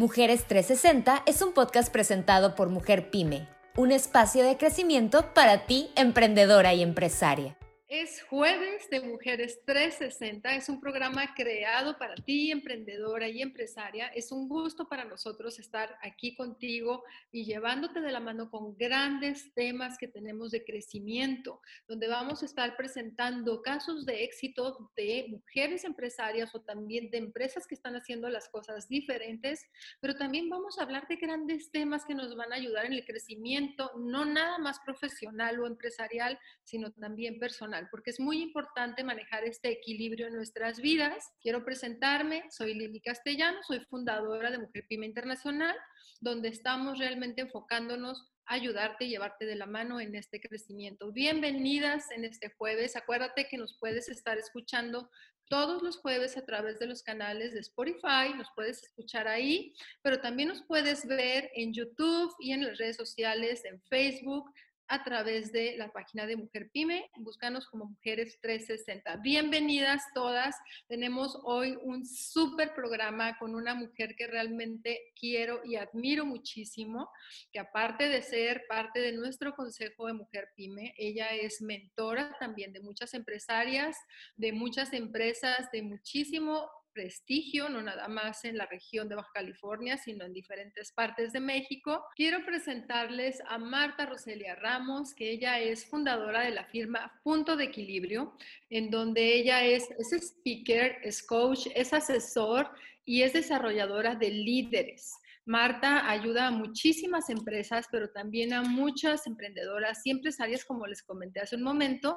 [0.00, 5.90] Mujeres 360 es un podcast presentado por Mujer Pyme, un espacio de crecimiento para ti,
[5.94, 7.54] emprendedora y empresaria.
[7.92, 14.06] Es jueves de Mujeres 360, es un programa creado para ti, emprendedora y empresaria.
[14.14, 17.02] Es un gusto para nosotros estar aquí contigo
[17.32, 22.46] y llevándote de la mano con grandes temas que tenemos de crecimiento, donde vamos a
[22.46, 28.28] estar presentando casos de éxito de mujeres empresarias o también de empresas que están haciendo
[28.28, 29.66] las cosas diferentes,
[29.98, 33.04] pero también vamos a hablar de grandes temas que nos van a ayudar en el
[33.04, 39.44] crecimiento, no nada más profesional o empresarial, sino también personal porque es muy importante manejar
[39.44, 41.32] este equilibrio en nuestras vidas.
[41.40, 45.76] Quiero presentarme, soy Lili Castellano, soy fundadora de Mujer Pyme Internacional,
[46.20, 51.12] donde estamos realmente enfocándonos a ayudarte y llevarte de la mano en este crecimiento.
[51.12, 52.96] Bienvenidas en este jueves.
[52.96, 55.08] Acuérdate que nos puedes estar escuchando
[55.50, 60.20] todos los jueves a través de los canales de Spotify, nos puedes escuchar ahí, pero
[60.20, 64.48] también nos puedes ver en YouTube y en las redes sociales, en Facebook,
[64.90, 67.08] a través de la página de Mujer Pyme.
[67.18, 69.18] Búscanos como Mujeres 360.
[69.18, 70.56] Bienvenidas todas.
[70.88, 77.08] Tenemos hoy un súper programa con una mujer que realmente quiero y admiro muchísimo,
[77.52, 82.72] que aparte de ser parte de nuestro Consejo de Mujer Pyme, ella es mentora también
[82.72, 83.96] de muchas empresarias,
[84.34, 89.96] de muchas empresas, de muchísimo prestigio, no nada más en la región de Baja California,
[89.96, 92.04] sino en diferentes partes de México.
[92.14, 97.64] Quiero presentarles a Marta Roselia Ramos, que ella es fundadora de la firma Punto de
[97.64, 98.36] Equilibrio,
[98.68, 102.70] en donde ella es, es speaker, es coach, es asesor
[103.04, 105.19] y es desarrolladora de líderes.
[105.50, 111.40] Marta ayuda a muchísimas empresas, pero también a muchas emprendedoras y empresarias, como les comenté
[111.40, 112.16] hace un momento,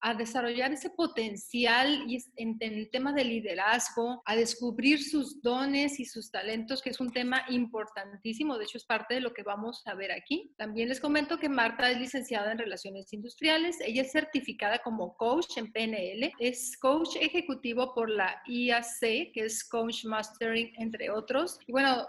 [0.00, 6.04] a desarrollar ese potencial y en, el tema de liderazgo, a descubrir sus dones y
[6.04, 8.58] sus talentos, que es un tema importantísimo.
[8.58, 10.52] De hecho, es parte de lo que vamos a ver aquí.
[10.58, 13.78] También les comento que Marta es licenciada en Relaciones Industriales.
[13.80, 16.32] Ella es certificada como coach en PNL.
[16.40, 21.60] Es coach ejecutivo por la IAC, que es Coach Mastering, entre otros.
[21.68, 22.08] Y bueno,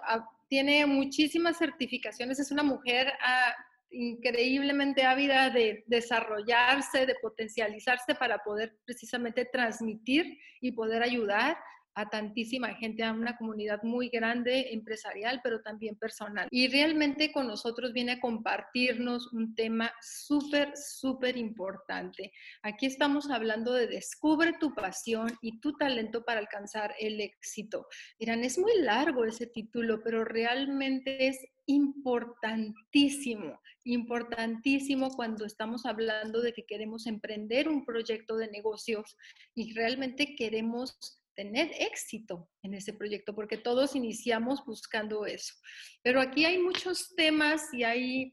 [0.54, 3.56] tiene muchísimas certificaciones, es una mujer ah,
[3.90, 11.58] increíblemente ávida de desarrollarse, de potencializarse para poder precisamente transmitir y poder ayudar
[11.96, 16.48] a tantísima gente, a una comunidad muy grande, empresarial, pero también personal.
[16.52, 22.32] Y realmente con nosotros viene a compartirnos un tema súper, súper importante.
[22.62, 27.88] Aquí estamos hablando de descubre tu pasión y tu talento para alcanzar el éxito.
[28.20, 36.54] Miran, es muy largo ese título, pero realmente es importantísimo, importantísimo cuando estamos hablando de
[36.54, 39.16] que queremos emprender un proyecto de negocios
[39.56, 45.54] y realmente queremos tener éxito en ese proyecto, porque todos iniciamos buscando eso.
[46.02, 48.32] Pero aquí hay muchos temas y hay,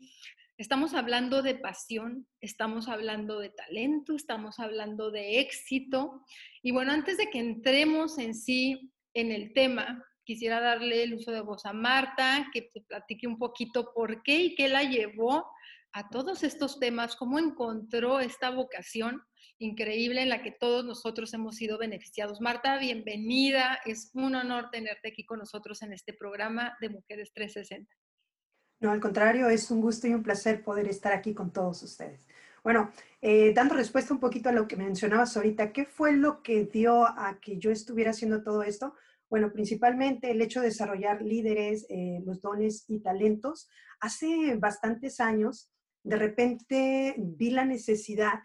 [0.59, 6.25] estamos hablando de pasión, estamos hablando de talento, estamos hablando de éxito.
[6.63, 11.33] Y bueno, antes de que entremos en sí en el tema, quisiera darle el uso
[11.33, 15.45] de voz a Marta, que te platique un poquito por qué y qué la llevó
[15.93, 19.23] a todos estos temas, cómo encontró esta vocación
[19.61, 22.41] increíble en la que todos nosotros hemos sido beneficiados.
[22.41, 23.79] Marta, bienvenida.
[23.85, 27.95] Es un honor tenerte aquí con nosotros en este programa de Mujeres 360.
[28.81, 32.27] No, al contrario, es un gusto y un placer poder estar aquí con todos ustedes.
[32.65, 36.65] Bueno, eh, dando respuesta un poquito a lo que mencionabas ahorita, ¿qué fue lo que
[36.65, 38.95] dio a que yo estuviera haciendo todo esto?
[39.29, 43.69] Bueno, principalmente el hecho de desarrollar líderes, eh, los dones y talentos.
[44.01, 45.71] Hace bastantes años,
[46.03, 48.41] de repente vi la necesidad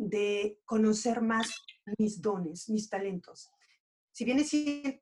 [0.00, 1.62] de conocer más
[1.98, 3.50] mis dones, mis talentos.
[4.12, 4.48] Si bien es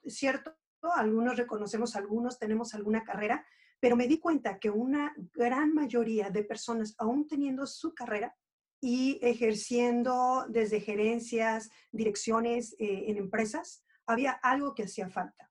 [0.07, 0.57] cierto,
[0.97, 3.47] algunos reconocemos algunos, tenemos alguna carrera,
[3.79, 8.35] pero me di cuenta que una gran mayoría de personas, aún teniendo su carrera
[8.81, 15.49] y ejerciendo desde gerencias, direcciones eh, en empresas, había algo que hacía falta.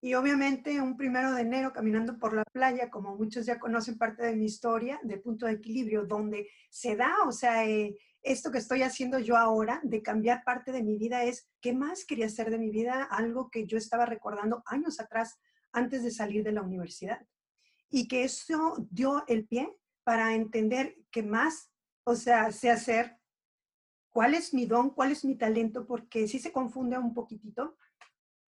[0.00, 4.24] Y obviamente un primero de enero caminando por la playa, como muchos ya conocen parte
[4.26, 8.58] de mi historia, de punto de equilibrio, donde se da, o sea, eh, esto que
[8.58, 12.50] estoy haciendo yo ahora, de cambiar parte de mi vida, es qué más quería hacer
[12.50, 15.38] de mi vida, algo que yo estaba recordando años atrás,
[15.72, 17.24] antes de salir de la universidad.
[17.90, 19.72] Y que eso dio el pie
[20.02, 21.70] para entender qué más,
[22.04, 23.18] o sea, sé hacer,
[24.10, 27.76] cuál es mi don, cuál es mi talento, porque sí se confunde un poquitito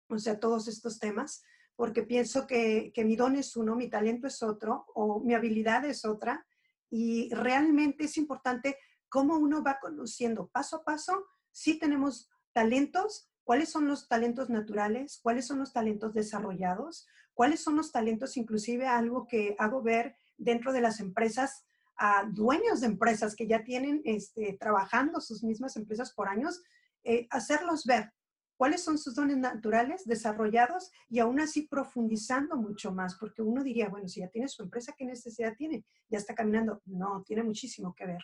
[0.08, 1.43] o sea, todos estos temas,
[1.75, 6.05] porque pienso que, mi don es uno, mi talento es otro, o mi habilidad es
[6.05, 6.46] otra,
[6.90, 8.79] y realmente es importante
[9.17, 11.25] cómo uno va conociendo paso a paso.
[11.51, 17.77] Sí tenemos talentos, cuáles son los talentos naturales, cuáles son los talentos desarrollados, cuáles son
[17.77, 21.65] los talentos, inclusive algo que hago ver dentro de las empresas
[21.97, 26.63] a dueños de empresas que ya tienen este, trabajando sus mismas empresas por años,
[27.03, 28.13] eh, hacerlos ver
[28.59, 33.89] cuáles son sus dones naturales desarrollados y aún así profundizando mucho más, porque uno diría,
[33.89, 35.87] bueno, si ya tiene su empresa, ¿qué necesidad tiene?
[36.11, 36.83] Ya está caminando.
[36.85, 38.23] No, tiene muchísimo que ver.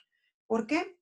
[0.53, 0.99] ¿Por qué?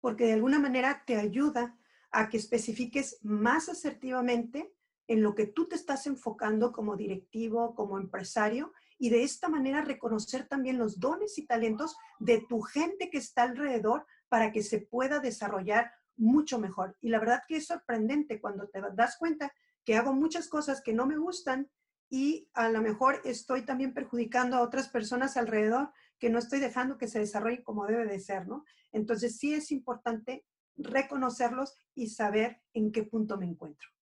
[0.00, 1.78] Porque de alguna manera te ayuda
[2.10, 4.74] a que especifiques más asertivamente
[5.06, 9.82] en lo que tú te estás enfocando como directivo, como empresario, y de esta manera
[9.82, 14.80] reconocer también los dones y talentos de tu gente que está alrededor para que se
[14.80, 16.96] pueda desarrollar mucho mejor.
[17.00, 19.52] Y la verdad que es sorprendente cuando te das cuenta
[19.84, 21.70] que hago muchas cosas que no me gustan
[22.10, 26.98] y a lo mejor estoy también perjudicando a otras personas alrededor que no estoy dejando
[26.98, 28.64] que se desarrolle como debe de ser, ¿no?
[28.92, 30.44] Entonces sí es importante
[30.76, 33.93] reconocerlos y saber en qué punto me encuentro.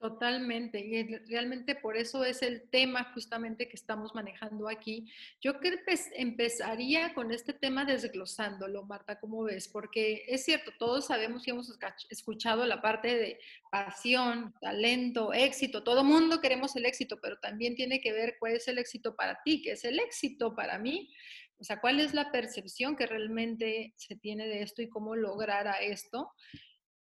[0.00, 5.10] Totalmente, y realmente por eso es el tema justamente que estamos manejando aquí.
[5.40, 9.66] Yo creo que empezaría con este tema desglosándolo, Marta, ¿cómo ves?
[9.66, 11.76] Porque es cierto, todos sabemos y hemos
[12.10, 13.40] escuchado la parte de
[13.72, 18.68] pasión, talento, éxito, todo mundo queremos el éxito, pero también tiene que ver cuál es
[18.68, 21.12] el éxito para ti, qué es el éxito para mí,
[21.58, 25.66] o sea, cuál es la percepción que realmente se tiene de esto y cómo lograr
[25.66, 26.30] a esto.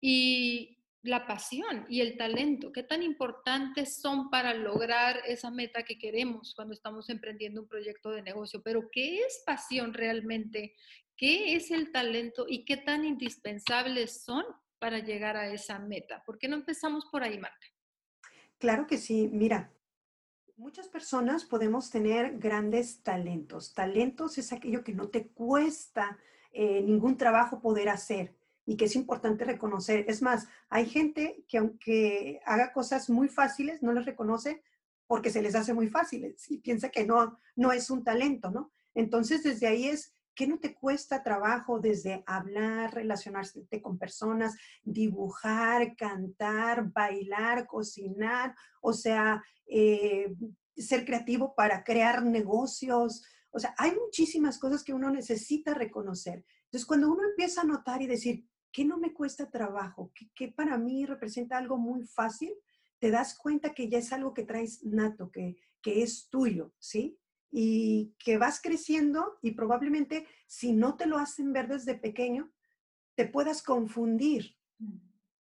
[0.01, 5.99] Y la pasión y el talento, qué tan importantes son para lograr esa meta que
[5.99, 8.63] queremos cuando estamos emprendiendo un proyecto de negocio.
[8.63, 10.75] Pero, ¿qué es pasión realmente?
[11.17, 14.45] ¿Qué es el talento y qué tan indispensables son
[14.79, 16.23] para llegar a esa meta?
[16.27, 17.67] ¿Por qué no empezamos por ahí, Marta?
[18.59, 19.29] Claro que sí.
[19.33, 19.73] Mira,
[20.59, 23.75] Muchas personas podemos tener grandes talentos.
[23.75, 26.17] Talentos es aquello que no te cuesta
[26.51, 28.35] eh, ningún trabajo poder hacer
[28.67, 30.05] y que es importante reconocer.
[30.09, 34.63] Es más, hay gente que aunque haga cosas muy fáciles, no las reconoce
[35.07, 38.73] porque se les hace muy fáciles y piensa que no, no es un talento, ¿no?
[38.93, 45.95] Entonces, desde ahí es, ¿qué no te cuesta trabajo desde hablar, relacionarse con personas, dibujar,
[45.97, 48.55] cantar, bailar, cocinar?
[48.81, 50.35] O sea, eh,
[50.77, 53.25] ser creativo para crear negocios.
[53.53, 56.45] O sea, hay muchísimas cosas que uno necesita reconocer.
[56.65, 58.45] Entonces, cuando uno empieza a notar y decir,
[58.77, 60.13] ¿qué no me cuesta trabajo?
[60.35, 62.53] ¿Qué, para mí representa algo muy fácil?
[62.99, 67.19] Te das cuenta que ya es algo que traes nato, que, que es tuyo, ¿sí?
[67.51, 72.53] Y que vas creciendo y probablemente si no te lo hacen ver desde pequeño,
[73.15, 74.99] te puedas confundir mm.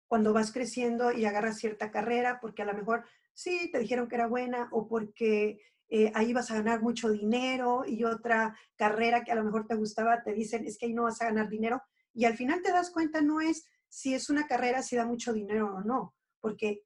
[0.08, 3.04] cuando vas creciendo y agarras cierta carrera, porque a lo mejor
[3.34, 5.60] sí, te dijeron que era buena o porque
[5.90, 9.76] eh, ahí vas a ganar mucho dinero y otra carrera que a lo mejor te
[9.76, 11.82] gustaba, te dicen, es que ahí no vas a ganar dinero.
[12.16, 15.34] Y al final te das cuenta, no es si es una carrera, si da mucho
[15.34, 16.84] dinero o no, porque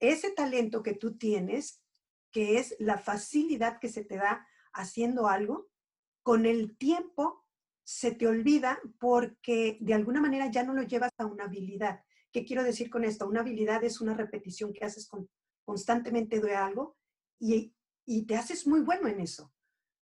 [0.00, 1.82] ese talento que tú tienes,
[2.30, 5.68] que es la facilidad que se te da haciendo algo,
[6.22, 7.44] con el tiempo
[7.84, 12.04] se te olvida porque de alguna manera ya no lo llevas a una habilidad.
[12.30, 13.26] ¿Qué quiero decir con esto?
[13.26, 15.28] Una habilidad es una repetición que haces con,
[15.64, 16.96] constantemente de algo
[17.40, 17.74] y,
[18.04, 19.52] y te haces muy bueno en eso.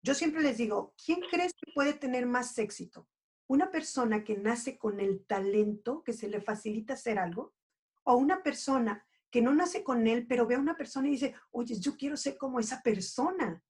[0.02, 3.08] Yo siempre les digo, ¿quién crees que puede tener más éxito?
[3.52, 7.52] ¿Una persona que nace con el talento, que se le facilita hacer algo?
[8.04, 11.34] ¿O una persona que no nace con él, pero ve a una persona y dice,
[11.50, 13.62] oye, yo quiero ser como esa persona?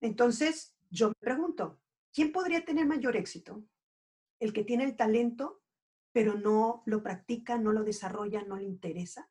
[0.00, 1.80] Entonces, yo me pregunto,
[2.12, 3.64] ¿quién podría tener mayor éxito?
[4.38, 5.62] ¿El que tiene el talento,
[6.12, 9.28] pero no lo practica, no lo desarrolla, no le interesa?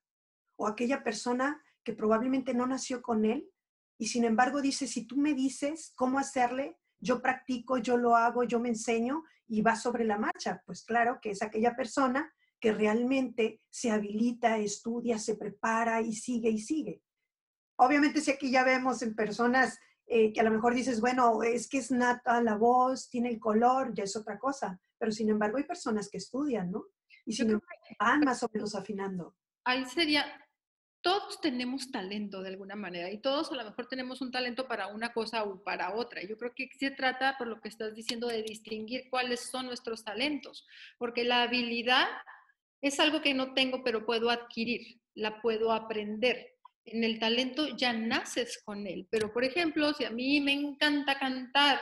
[0.57, 3.50] o aquella persona que probablemente no nació con él
[3.98, 8.44] y sin embargo dice, si tú me dices cómo hacerle, yo practico, yo lo hago,
[8.44, 10.62] yo me enseño y va sobre la marcha.
[10.66, 16.50] Pues claro que es aquella persona que realmente se habilita, estudia, se prepara y sigue
[16.50, 17.02] y sigue.
[17.78, 21.68] Obviamente si aquí ya vemos en personas eh, que a lo mejor dices, bueno, es
[21.68, 25.58] que es nata la voz, tiene el color, ya es otra cosa, pero sin embargo
[25.58, 26.86] hay personas que estudian, ¿no?
[27.25, 27.60] Y si no,
[28.00, 29.36] van más o menos afinando.
[29.64, 30.25] Ahí sería,
[31.05, 34.88] todos tenemos talento de alguna manera y todos a lo mejor tenemos un talento para
[34.88, 36.24] una cosa o para otra.
[36.24, 40.03] Yo creo que se trata, por lo que estás diciendo, de distinguir cuáles son nuestros
[40.03, 40.65] talentos,
[40.97, 42.07] porque la habilidad
[42.81, 46.55] es algo que no tengo, pero puedo adquirir, la puedo aprender.
[46.85, 51.19] En el talento ya naces con él, pero por ejemplo, si a mí me encanta
[51.19, 51.79] cantar,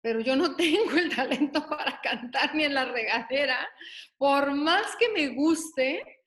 [0.00, 3.68] pero yo no tengo el talento para cantar ni en la regadera,
[4.18, 6.21] por más que me guste,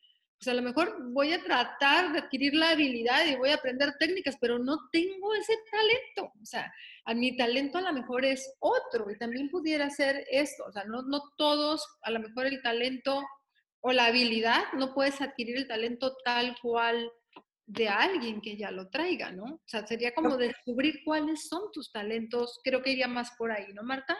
[0.45, 3.95] pues a lo mejor voy a tratar de adquirir la habilidad y voy a aprender
[3.97, 6.31] técnicas, pero no tengo ese talento.
[6.39, 6.71] O sea,
[7.05, 10.65] a mi talento a lo mejor es otro y también pudiera ser esto.
[10.67, 13.23] O sea, no, no todos, a lo mejor el talento
[13.81, 17.11] o la habilidad, no puedes adquirir el talento tal cual
[17.65, 19.45] de alguien que ya lo traiga, ¿no?
[19.45, 22.59] O sea, sería como descubrir cuáles son tus talentos.
[22.63, 24.15] Creo que iría más por ahí, ¿no, Marta?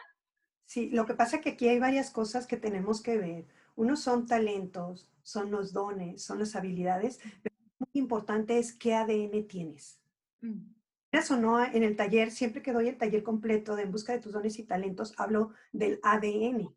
[0.66, 3.46] Sí, lo que pasa es que aquí hay varias cosas que tenemos que ver.
[3.76, 9.48] Uno son talentos, son los dones, son las habilidades, pero muy importante es qué ADN
[9.48, 10.00] tienes.
[10.42, 10.76] Mm.
[11.12, 14.20] Eso no, en el taller, siempre que doy el taller completo de En Busca de
[14.20, 16.76] tus dones y talentos, hablo del ADN,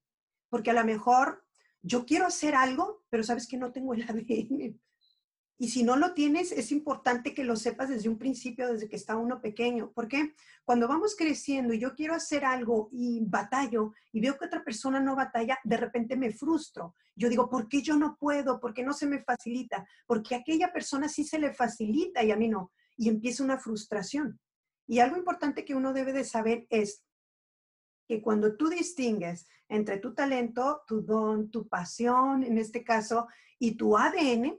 [0.48, 1.44] porque a lo mejor
[1.82, 4.78] yo quiero hacer algo, pero sabes que no tengo el ADN.
[5.60, 8.94] Y si no lo tienes, es importante que lo sepas desde un principio, desde que
[8.94, 9.90] está uno pequeño.
[9.92, 10.34] Porque
[10.64, 15.00] cuando vamos creciendo y yo quiero hacer algo y batallo y veo que otra persona
[15.00, 16.94] no batalla, de repente me frustro.
[17.16, 18.60] Yo digo, ¿por qué yo no puedo?
[18.60, 19.84] ¿Por qué no se me facilita?
[20.06, 22.70] Porque a aquella persona sí se le facilita y a mí no.
[22.96, 24.38] Y empieza una frustración.
[24.86, 27.02] Y algo importante que uno debe de saber es
[28.06, 33.26] que cuando tú distingues entre tu talento, tu don, tu pasión, en este caso,
[33.58, 34.56] y tu ADN,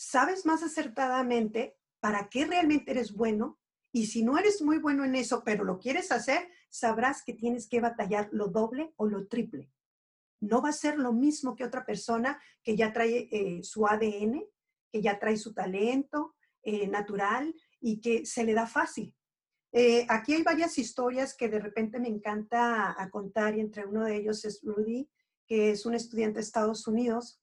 [0.00, 3.60] sabes más acertadamente para qué realmente eres bueno
[3.92, 7.68] y si no eres muy bueno en eso, pero lo quieres hacer, sabrás que tienes
[7.68, 9.70] que batallar lo doble o lo triple.
[10.40, 14.42] No va a ser lo mismo que otra persona que ya trae eh, su ADN,
[14.90, 19.14] que ya trae su talento eh, natural y que se le da fácil.
[19.70, 24.04] Eh, aquí hay varias historias que de repente me encanta a contar y entre uno
[24.04, 25.10] de ellos es Rudy,
[25.46, 27.39] que es un estudiante de Estados Unidos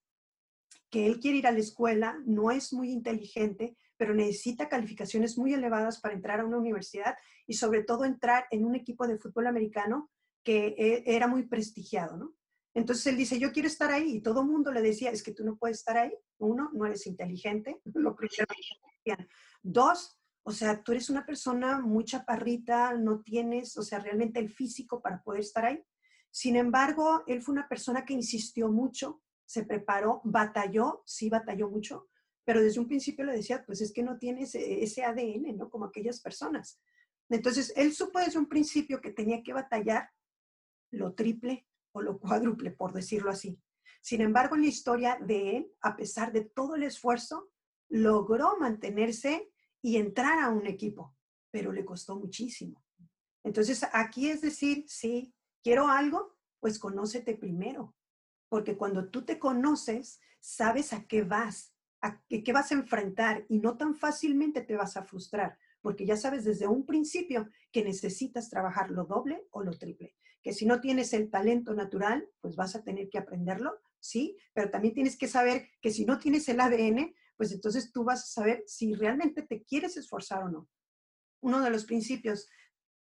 [0.89, 5.53] que él quiere ir a la escuela, no es muy inteligente, pero necesita calificaciones muy
[5.53, 7.15] elevadas para entrar a una universidad
[7.46, 10.10] y sobre todo entrar en un equipo de fútbol americano
[10.44, 12.34] que e, era muy prestigiado, ¿no?
[12.74, 15.34] Entonces él dice, yo quiero estar ahí y todo el mundo le decía, es que
[15.34, 16.13] tú no puedes estar ahí.
[16.38, 18.46] Uno, no eres inteligente, lo primero.
[19.63, 24.50] Dos, o sea, tú eres una persona muy chaparrita, no tienes, o sea, realmente el
[24.50, 25.84] físico para poder estar ahí.
[26.29, 32.10] Sin embargo, él fue una persona que insistió mucho, se preparó, batalló, sí batalló mucho,
[32.44, 35.70] pero desde un principio le decía, pues es que no tienes ese, ADN, ¿no?
[35.70, 36.82] Como aquellas personas.
[37.30, 40.10] Entonces, él supo desde un principio que tenía que batallar
[40.92, 43.60] lo triple o lo cuádruple, por decirlo así.
[44.01, 47.50] Sin embargo, en la historia de él, a pesar de todo el esfuerzo,
[47.89, 49.50] logró mantenerse
[49.82, 51.16] y entrar a un equipo,
[51.51, 52.84] pero le costó muchísimo.
[53.44, 57.97] Entonces, aquí es decir, sí, quiero algo, pues conócete primero.
[58.50, 63.60] Porque cuando tú te conoces, sabes a qué vas, a qué, vas a enfrentar y
[63.60, 68.50] no tan fácilmente te vas a frustrar, porque ya sabes desde un principio que necesitas
[68.50, 70.16] trabajar lo doble o lo triple.
[70.42, 74.70] Que si no tienes el talento natural, pues vas a tener que aprenderlo, sí, pero
[74.70, 78.27] también tienes que saber que si no tienes el ADN, pues entonces tú vas a
[78.27, 80.70] saber si realmente te quieres esforzar o no.
[81.42, 82.50] Uno de los principios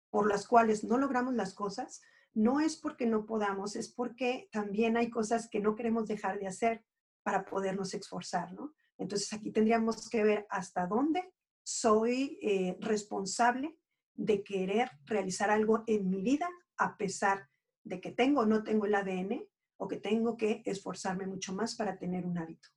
[0.09, 2.01] por los cuales no logramos las cosas
[2.35, 6.47] no es porque no podamos, es porque también hay cosas que no queremos dejar de
[6.47, 6.83] hacer
[7.23, 8.73] para podernos esforzar, ¿no?
[8.97, 13.75] Entonces aquí tendríamos que ver hasta dónde soy eh, responsable
[14.13, 17.49] de querer realizar algo en mi vida a pesar
[17.83, 19.43] de que tengo o no tengo el ADN
[19.77, 22.69] o que tengo que esforzarme mucho más para tener un hábito.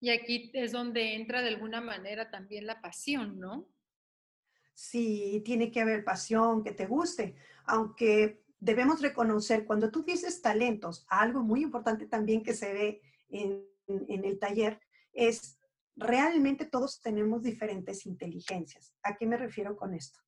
[0.00, 3.68] Y aquí es donde entra de alguna manera también la pasión, ¿no?
[4.74, 7.34] Sí, tiene que haber pasión, que te guste,
[7.64, 13.64] aunque debemos reconocer, cuando tú dices talentos, algo muy importante también que se ve en,
[13.86, 14.80] el taller
[15.12, 15.58] es
[15.96, 18.94] realmente todos tenemos diferentes inteligencias.
[19.02, 20.20] ¿A qué me refiero con esto?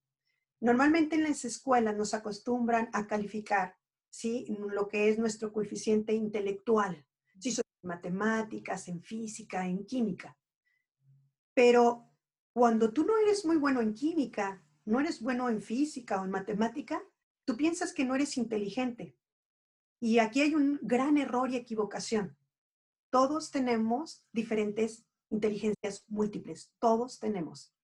[0.60, 3.76] Normalmente en las escuelas nos acostumbran a calificar
[4.08, 4.46] ¿sí?
[4.49, 7.06] lo que es nuestro coeficiente intelectual,
[7.38, 10.37] si son matemáticas, en física, en química.
[11.54, 12.10] Pero
[12.52, 16.30] cuando tú no eres muy bueno en química, no eres bueno en física o en
[16.30, 17.02] matemática,
[17.50, 19.16] Tú piensas que no eres inteligente.
[19.99, 22.38] Y aquí hay un gran error y equivocación.
[23.11, 26.73] Todos tenemos diferentes inteligencias múltiples.
[26.78, 27.75] Todos tenemos.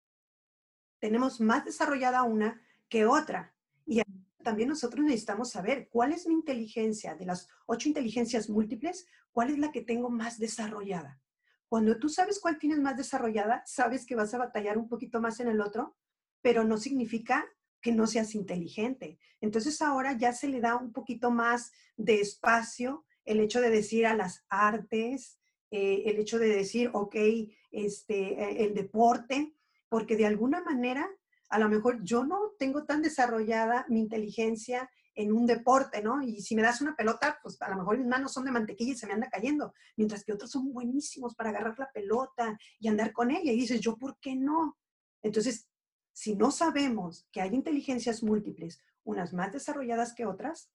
[1.00, 3.56] Tenemos más desarrollada una que otra.
[3.85, 4.02] Y
[4.44, 9.58] también nosotros necesitamos saber cuál es mi inteligencia de las ocho inteligencias múltiples, cuál es
[9.58, 11.20] la que tengo más desarrollada.
[11.68, 15.40] Cuando tú sabes cuál tienes más desarrollada, sabes que vas a batallar un poquito más
[15.40, 15.96] en el otro,
[16.40, 17.44] pero no significa
[17.87, 19.16] que no seas inteligente.
[19.40, 24.07] Entonces ahora ya se le da un poquito más de espacio el hecho de decir
[24.07, 25.38] a las artes,
[25.71, 27.14] eh, el hecho de decir, ok,
[27.71, 29.55] este, el deporte,
[29.88, 31.09] porque de alguna manera,
[31.49, 36.21] a lo mejor yo no tengo tan desarrollada mi inteligencia en un deporte, ¿no?
[36.23, 38.95] Y si me das una pelota, pues a lo mejor mis manos son de mantequilla
[38.95, 42.88] y se me anda cayendo, mientras que otros son buenísimos para agarrar la pelota y
[42.88, 43.52] andar con ella.
[43.52, 44.76] Y dices, ¿yo por qué no?
[45.23, 45.69] Entonces,
[46.16, 50.73] si no sabemos que hay inteligencias múltiples, unas más desarrolladas que otras,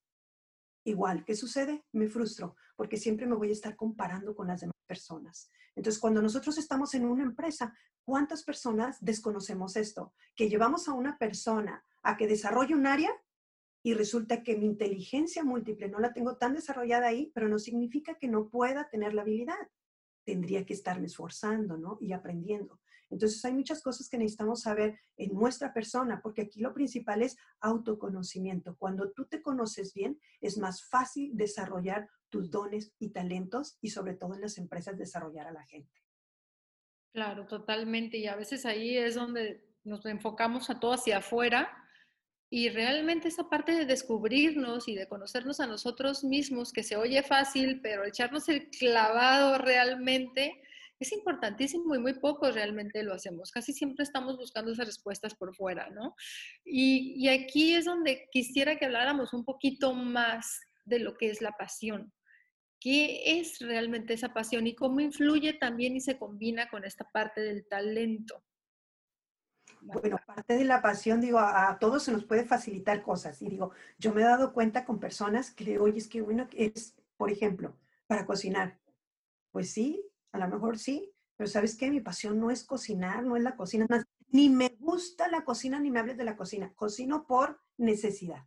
[0.83, 1.83] igual, ¿qué sucede?
[1.91, 5.50] Me frustro porque siempre me voy a estar comparando con las demás personas.
[5.75, 10.13] Entonces, cuando nosotros estamos en una empresa, ¿cuántas personas desconocemos esto?
[10.36, 13.12] Que llevamos a una persona a que desarrolle un área
[13.81, 18.13] y resulta que mi inteligencia múltiple no la tengo tan desarrollada ahí, pero no significa
[18.13, 19.57] que no pueda tener la habilidad.
[20.24, 21.98] Tendría que estarme esforzando, ¿no?
[22.00, 22.79] Y aprendiendo.
[23.12, 27.38] Entonces hay muchas cosas que necesitamos saber en nuestra persona, porque aquí lo principal es
[27.60, 28.75] autoconocimiento.
[28.77, 34.15] Cuando tú te conoces bien, es más fácil desarrollar tus dones y talentos y sobre
[34.15, 36.01] todo en las empresas desarrollar a la gente.
[37.13, 38.18] Claro, totalmente.
[38.18, 41.70] Y a veces ahí es donde nos enfocamos a todo hacia afuera
[42.50, 47.24] y realmente esa parte de descubrirnos y de conocernos a nosotros mismos, que se oye
[47.24, 50.62] fácil, pero echarnos el clavado realmente
[51.03, 53.51] es importantísimo y muy poco realmente lo hacemos.
[53.51, 56.15] Casi siempre estamos buscando esas respuestas por fuera, ¿no?
[56.63, 61.51] Y, aquí es donde quisiera que habláramos un poquito más de lo que es la
[61.53, 62.13] pasión.
[62.79, 67.41] ¿Qué es realmente esa pasión y cómo influye también y se combina con esta parte
[67.41, 68.43] del talento?
[69.81, 73.41] Bueno, parte de la pasión, digo, a, todos se nos puede facilitar cosas.
[73.41, 76.48] Y digo, yo me he dado cuenta con personas que le oye, es que bueno,
[76.53, 77.75] es, por ejemplo,
[78.08, 78.79] para cocinar.
[79.51, 81.89] Pues sí, a lo mejor sí, pero ¿sabes qué?
[81.89, 83.88] Mi pasión no es cocinar, no es la cocina,
[84.27, 88.45] ni me gusta la cocina, ni me hables de la cocina, cocino por necesidad.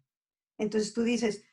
[0.59, 1.45] Entonces tú dices,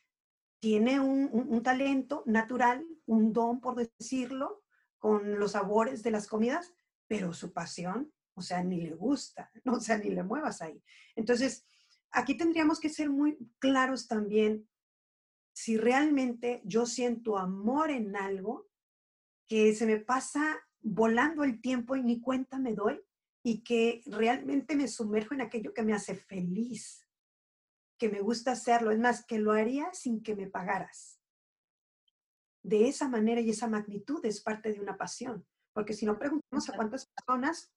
[0.59, 4.63] tiene un, talento natural, un don, por decirlo,
[4.99, 6.73] con los sabores de las comidas,
[7.07, 10.81] pero su pasión, o sea, ni le gusta, o sea, ni le muevas ahí.
[11.15, 11.65] Entonces,
[12.11, 14.67] aquí tendríamos que ser muy claros también
[15.53, 18.69] si realmente yo siento amor en algo,
[19.51, 23.01] que se me pasa volando el tiempo y ni cuenta me doy
[23.43, 27.05] y que realmente me sumerjo en aquello que me hace feliz,
[27.97, 28.91] que me gusta hacerlo.
[28.91, 31.19] Es más, que lo haría sin que me pagaras.
[32.63, 35.45] De esa manera y esa magnitud es parte de una pasión.
[35.73, 37.73] Porque si no preguntamos a cuántas personas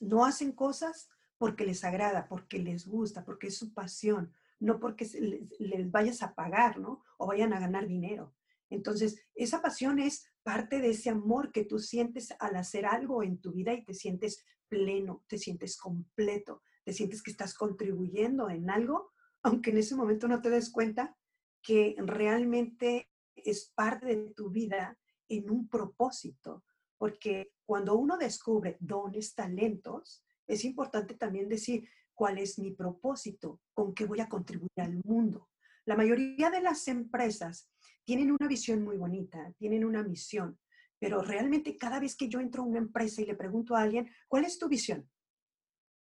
[0.00, 5.04] no hacen cosas porque les agrada, porque les gusta, porque es su pasión, no porque
[5.04, 7.04] les, les vayas a pagar, ¿no?
[7.18, 8.34] O vayan a ganar dinero.
[8.70, 13.40] Entonces, esa pasión es parte de ese amor que tú sientes al hacer algo en
[13.40, 18.70] tu vida y te sientes pleno, te sientes completo, te sientes que estás contribuyendo en
[18.70, 19.10] algo,
[19.42, 21.16] aunque en ese momento no te des cuenta
[21.60, 24.96] que realmente es parte de tu vida
[25.28, 26.62] en un propósito.
[26.96, 33.92] Porque cuando uno descubre dones, talentos, es importante también decir cuál es mi propósito, con
[33.94, 35.48] qué voy a contribuir al mundo.
[35.86, 37.70] La mayoría de las empresas
[38.04, 40.58] tienen una visión muy bonita, tienen una misión,
[40.98, 44.10] pero realmente cada vez que yo entro a una empresa y le pregunto a alguien,
[44.28, 45.08] ¿cuál es tu visión?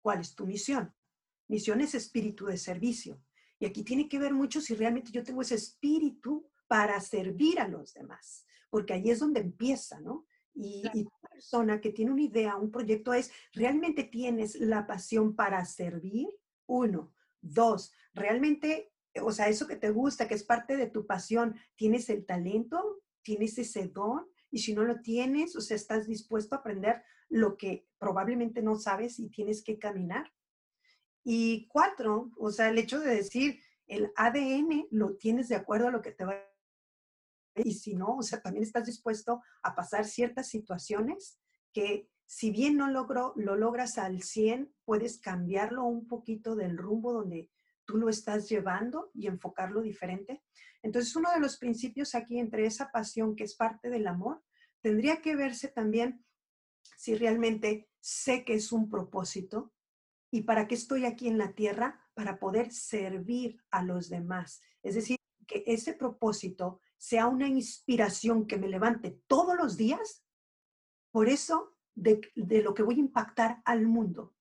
[0.00, 0.94] ¿Cuál es tu misión?
[1.48, 3.22] Misión es espíritu de servicio.
[3.58, 7.68] Y aquí tiene que ver mucho si realmente yo tengo ese espíritu para servir a
[7.68, 10.26] los demás, porque ahí es donde empieza, ¿no?
[10.54, 15.34] Y, y la persona que tiene una idea, un proyecto es, ¿realmente tienes la pasión
[15.34, 16.28] para servir?
[16.66, 17.12] Uno.
[17.40, 22.08] Dos, ¿realmente o sea, eso que te gusta, que es parte de tu pasión, ¿tienes
[22.10, 23.02] el talento?
[23.22, 24.26] ¿Tienes ese don?
[24.50, 28.76] Y si no lo tienes, o sea, estás dispuesto a aprender lo que probablemente no
[28.76, 30.32] sabes y tienes que caminar.
[31.24, 35.90] Y cuatro, o sea, el hecho de decir, el ADN lo tienes de acuerdo a
[35.90, 36.48] lo que te va a...
[37.56, 41.38] Y si no, o sea, también estás dispuesto a pasar ciertas situaciones
[41.72, 47.12] que si bien no logro, lo logras al 100, puedes cambiarlo un poquito del rumbo
[47.12, 47.50] donde
[47.88, 50.42] tú lo estás llevando y enfocarlo diferente.
[50.82, 54.44] Entonces, uno de los principios aquí entre esa pasión que es parte del amor,
[54.82, 56.22] tendría que verse también
[56.98, 59.72] si realmente sé que es un propósito
[60.30, 64.60] y para qué estoy aquí en la tierra, para poder servir a los demás.
[64.82, 70.22] Es decir, que ese propósito sea una inspiración que me levante todos los días,
[71.10, 74.34] por eso de, de lo que voy a impactar al mundo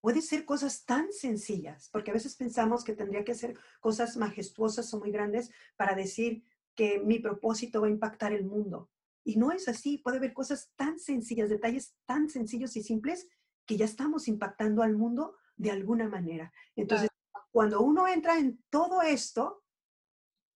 [0.00, 4.92] puede ser cosas tan sencillas, porque a veces pensamos que tendría que ser cosas majestuosas
[4.94, 8.90] o muy grandes para decir que mi propósito va a impactar el mundo.
[9.24, 13.28] Y no es así, puede haber cosas tan sencillas, detalles tan sencillos y simples
[13.66, 16.52] que ya estamos impactando al mundo de alguna manera.
[16.76, 17.10] Entonces,
[17.50, 19.64] cuando uno entra en todo esto,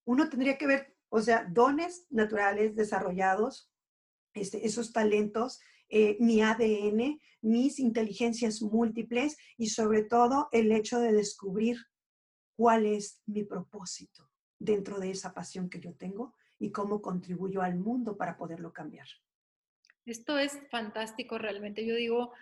[0.07, 3.70] uno tendría que ver, o sea, dones naturales desarrollados,
[4.35, 5.61] este, esos talentos,
[5.94, 11.76] eh, mi ADN, mis inteligencias múltiples y sobre todo el hecho de descubrir
[12.57, 17.76] cuál es mi propósito dentro de esa pasión que yo tengo y cómo contribuyo al
[17.76, 19.07] mundo para poderlo cambiar.
[20.07, 21.85] Esto es fantástico realmente.
[21.85, 22.33] Yo digo,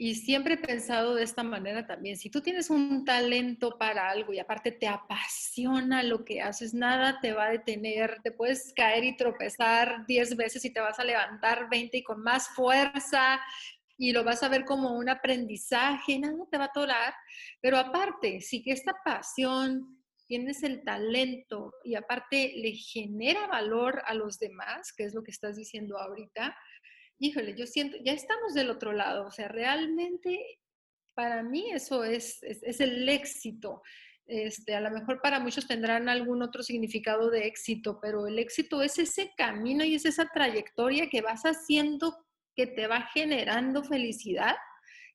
[0.00, 4.32] y siempre he pensado de esta manera también, si tú tienes un talento para algo
[4.32, 9.02] y aparte te apasiona lo que haces, nada te va a detener, te puedes caer
[9.02, 13.40] y tropezar 10 veces y te vas a levantar 20 y con más fuerza
[13.96, 17.14] y lo vas a ver como un aprendizaje, nada te va a atorar,
[17.60, 24.14] pero aparte, si que esta pasión tienes el talento y aparte le genera valor a
[24.14, 26.54] los demás, que es lo que estás diciendo ahorita,
[27.18, 30.60] híjole, yo siento, ya estamos del otro lado, o sea, realmente
[31.14, 33.82] para mí eso es, es, el éxito.
[34.26, 38.82] Este, a lo mejor para muchos tendrán algún otro significado de éxito, pero el éxito
[38.82, 42.14] es ese camino y es esa trayectoria que vas haciendo
[42.54, 44.54] que te va generando felicidad,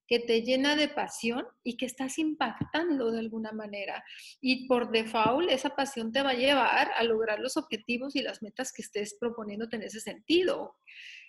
[0.08, 4.04] que te llena de pasión y que estás impactando de alguna manera.
[4.42, 8.42] Y por default, esa pasión te va a llevar a lograr los objetivos y las
[8.42, 10.76] metas que estés proponiéndote en ese sentido.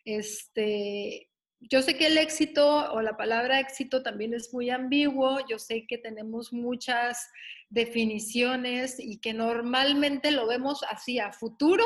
[0.04, 5.58] Este, yo sé que el éxito o la palabra éxito también es muy ambiguo, yo
[5.58, 7.30] sé que tenemos muchas
[7.70, 11.84] definiciones y que normalmente lo vemos así a futuro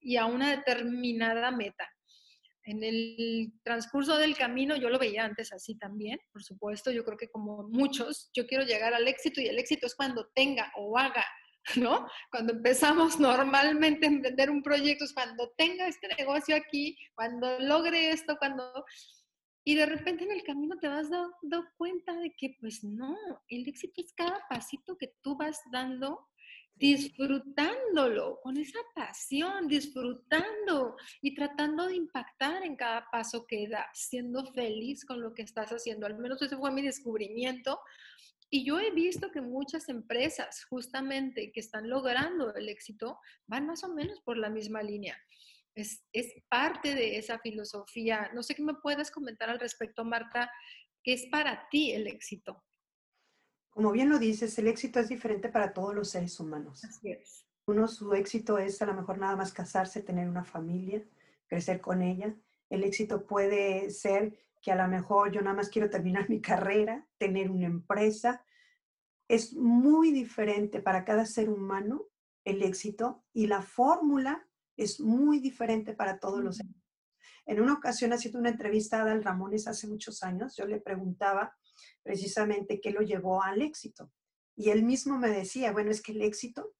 [0.00, 1.88] y a una determinada meta.
[2.64, 7.16] En el transcurso del camino, yo lo veía antes así también, por supuesto, yo creo
[7.16, 10.98] que como muchos, yo quiero llegar al éxito y el éxito es cuando tenga o
[10.98, 11.24] haga
[11.76, 12.06] ¿no?
[12.30, 18.10] Cuando empezamos normalmente a emprender un proyecto es cuando tenga este negocio aquí, cuando logre
[18.10, 18.84] esto, cuando...
[19.62, 23.14] Y de repente en el camino te vas dando cuenta de que pues no,
[23.48, 26.28] el éxito es cada pasito que tú vas dando
[26.80, 34.46] disfrutándolo, con esa pasión, disfrutando y tratando de impactar en cada paso que das, siendo
[34.54, 36.06] feliz con lo que estás haciendo.
[36.06, 37.80] Al menos ese fue mi descubrimiento
[38.48, 43.84] y yo he visto que muchas empresas justamente que están logrando el éxito van más
[43.84, 45.18] o menos por la misma línea.
[45.74, 48.30] Es, es parte de esa filosofía.
[48.34, 50.50] No sé qué me puedes comentar al respecto, Marta,
[51.04, 52.64] ¿qué es para ti el éxito?
[53.80, 56.84] Como bien lo dices, el éxito es diferente para todos los seres humanos.
[56.84, 57.46] Así es.
[57.64, 61.02] Uno, su éxito es a lo mejor nada más casarse, tener una familia,
[61.46, 62.36] crecer con ella.
[62.68, 67.06] El éxito puede ser que a lo mejor yo nada más quiero terminar mi carrera,
[67.16, 68.44] tener una empresa.
[69.28, 72.04] Es muy diferente para cada ser humano
[72.44, 76.60] el éxito y la fórmula es muy diferente para todos los.
[77.46, 81.56] En una ocasión, haciendo una entrevista a Adal Ramones hace muchos años, yo le preguntaba
[82.02, 84.10] precisamente qué lo llevó al éxito.
[84.56, 86.74] Y él mismo me decía, bueno, es que el éxito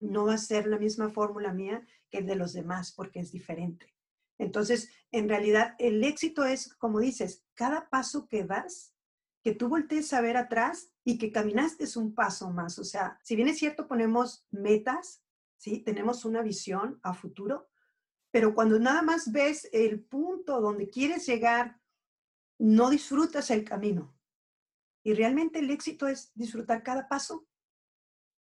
[0.00, 3.32] no va a ser la misma fórmula mía que el de los demás porque es
[3.32, 3.94] diferente.
[4.38, 8.94] Entonces, en realidad, el éxito es, como dices, cada paso que das,
[9.42, 12.78] que tú voltees a ver atrás y que caminaste un paso más.
[12.78, 15.22] O sea, si bien es cierto, ponemos metas,
[15.56, 15.80] ¿sí?
[15.80, 17.68] Tenemos una visión a futuro,
[18.30, 21.80] pero cuando nada más ves el punto donde quieres llegar,
[22.58, 24.13] no disfrutas el camino.
[25.04, 27.46] Y realmente el éxito es disfrutar cada paso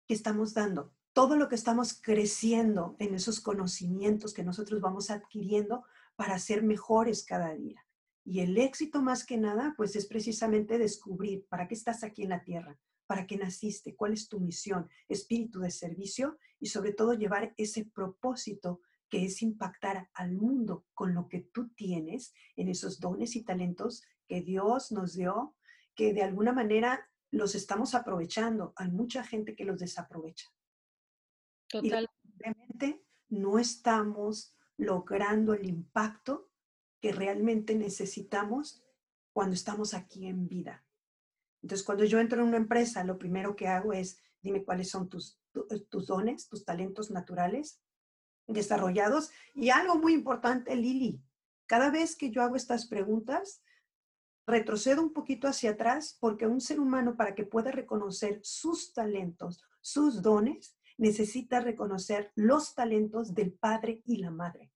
[0.07, 5.85] que estamos dando todo lo que estamos creciendo en esos conocimientos que nosotros vamos adquiriendo
[6.15, 7.85] para ser mejores cada día.
[8.25, 12.29] Y el éxito más que nada, pues es precisamente descubrir para qué estás aquí en
[12.29, 17.13] la tierra, para qué naciste, cuál es tu misión, espíritu de servicio y sobre todo
[17.13, 22.99] llevar ese propósito que es impactar al mundo con lo que tú tienes en esos
[22.99, 25.55] dones y talentos que Dios nos dio,
[25.95, 28.73] que de alguna manera los estamos aprovechando.
[28.75, 30.49] Hay mucha gente que los desaprovecha.
[31.69, 33.03] Totalmente.
[33.29, 36.51] no estamos logrando el impacto
[37.01, 38.83] que realmente necesitamos
[39.33, 40.85] cuando estamos aquí en vida.
[41.63, 45.09] Entonces, cuando yo entro en una empresa, lo primero que hago es, dime cuáles son
[45.09, 45.39] tus,
[45.89, 47.81] tus dones, tus talentos naturales
[48.47, 49.31] desarrollados.
[49.55, 51.21] Y algo muy importante, Lili,
[51.65, 53.63] cada vez que yo hago estas preguntas,
[54.45, 59.63] retrocedo un poquito hacia atrás porque un ser humano para que pueda reconocer sus talentos,
[59.81, 64.71] sus dones, necesita reconocer los talentos del padre y la madre.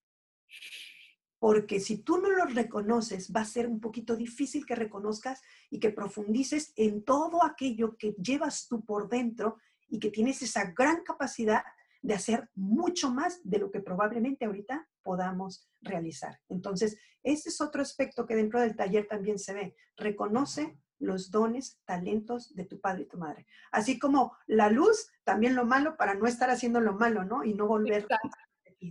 [1.38, 5.78] Porque si tú no los reconoces, va a ser un poquito difícil que reconozcas y
[5.78, 11.04] que profundices en todo aquello que llevas tú por dentro y que tienes esa gran
[11.04, 11.62] capacidad
[12.02, 16.38] de hacer mucho más de lo que probablemente ahorita podamos realizar.
[16.50, 19.74] Entonces, ese es otro aspecto que dentro del taller también se ve.
[19.96, 23.46] Reconoce los dones, talentos de tu padre y tu madre.
[23.72, 27.42] Así como la luz, también lo malo para no estar haciendo lo malo, ¿no?
[27.42, 28.18] Y no volver a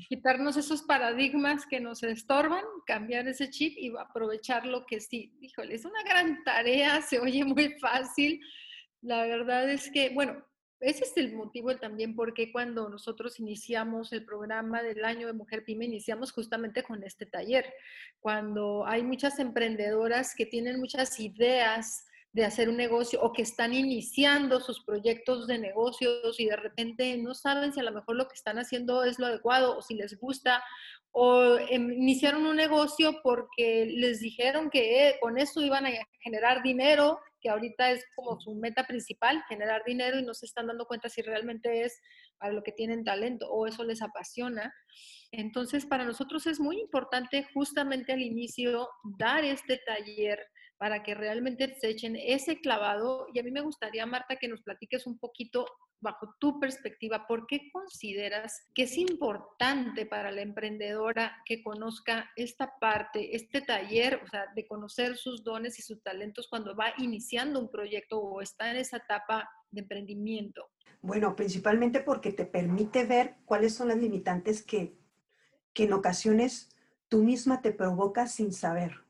[0.10, 5.38] Quitarnos esos paradigmas que nos estorban, cambiar ese chip y aprovechar lo que sí.
[5.40, 8.42] Híjole, es una gran tarea, se oye muy fácil.
[9.02, 10.44] La verdad es que, bueno,
[10.80, 15.64] ese es el motivo también porque cuando nosotros iniciamos el programa del año de Mujer
[15.64, 17.74] Pyme, iniciamos justamente con este taller.
[18.20, 22.07] Cuando hay muchas emprendedoras que tienen muchas ideas
[22.38, 27.18] de hacer un negocio o que están iniciando sus proyectos de negocios y de repente
[27.18, 29.96] no saben si a lo mejor lo que están haciendo es lo adecuado o si
[29.96, 30.64] les gusta
[31.12, 37.20] o em, iniciaron un negocio porque les dijeron que con eso iban a generar dinero
[37.42, 41.10] que ahorita es como su meta principal, generar dinero y no se están dando cuenta
[41.10, 42.00] si realmente es
[42.40, 44.72] a lo que tienen talento o eso les apasiona.
[45.32, 50.40] Entonces, para nosotros es muy importante justamente al inicio dar este taller
[50.78, 53.28] para que realmente se echen ese clavado.
[53.34, 55.66] Y a mí me gustaría, Marta, que nos platiques un poquito
[56.00, 62.74] bajo tu perspectiva, ¿por qué consideras que es importante para la emprendedora que conozca esta
[62.80, 67.60] parte, este taller, o sea, de conocer sus dones y sus talentos cuando va iniciando
[67.60, 70.70] un proyecto o está en esa etapa de emprendimiento?
[71.02, 74.98] Bueno, principalmente porque te permite ver cuáles son las limitantes que,
[75.74, 76.70] que en ocasiones
[77.08, 79.07] tú misma te provocas sin saber.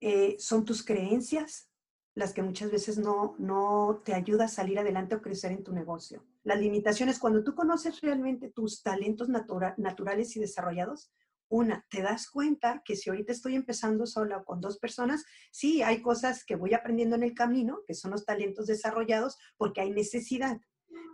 [0.00, 1.70] Eh, son tus creencias
[2.14, 5.72] las que muchas veces no, no te ayuda a salir adelante o crecer en tu
[5.72, 6.24] negocio.
[6.44, 11.12] Las limitaciones, cuando tú conoces realmente tus talentos naturales y desarrollados,
[11.48, 15.82] una, te das cuenta que si ahorita estoy empezando sola o con dos personas, sí,
[15.82, 19.90] hay cosas que voy aprendiendo en el camino, que son los talentos desarrollados, porque hay
[19.90, 20.58] necesidad.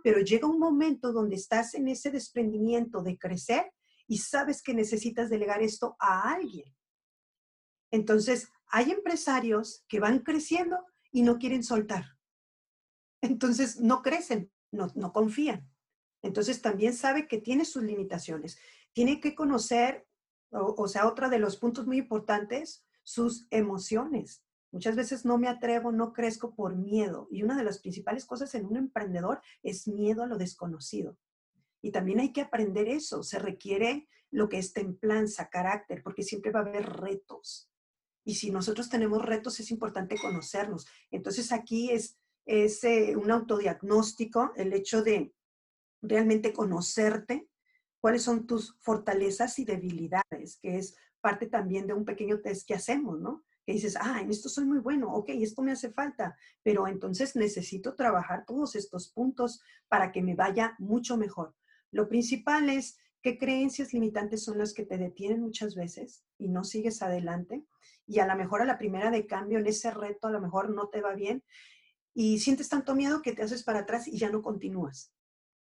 [0.03, 3.71] Pero llega un momento donde estás en ese desprendimiento de crecer
[4.07, 6.73] y sabes que necesitas delegar esto a alguien.
[7.91, 12.17] Entonces, hay empresarios que van creciendo y no quieren soltar.
[13.21, 15.69] Entonces, no crecen, no, confían.
[16.23, 18.57] Entonces, también sabe que tiene sus limitaciones.
[18.91, 20.07] Tiene que conocer,
[20.49, 24.43] o, sea, otro de los puntos muy importantes, sus emociones.
[24.71, 27.27] Muchas veces no me atrevo, no crezco por miedo.
[27.29, 31.15] Y una de las principales cosas en un emprendedor es miedo a lo desconocido.
[31.83, 33.21] Y también hay que aprender eso.
[33.21, 37.69] Se requiere lo que es templanza, carácter, porque siempre va a haber retos.
[38.23, 40.85] Y si nosotros tenemos retos, es importante conocernos.
[41.11, 45.33] Entonces aquí es, es eh, un autodiagnóstico, el hecho de
[46.01, 47.47] realmente conocerte,
[47.99, 52.73] cuáles son tus fortalezas y debilidades, que es parte también de un pequeño test que
[52.73, 53.45] hacemos, ¿no?
[53.65, 57.37] Que dices, ah, en esto soy muy bueno, ok, esto me hace falta, pero entonces
[57.37, 61.55] necesito trabajar todos estos puntos para que me vaya mucho mejor.
[61.91, 66.63] Lo principal es qué creencias limitantes son las que te detienen muchas veces y no
[66.65, 67.63] sigues adelante
[68.05, 70.69] y a lo mejor a la primera de cambio en ese reto a lo mejor
[70.69, 71.41] no te va bien
[72.13, 75.11] y sientes tanto miedo que te haces para atrás y ya no continúas.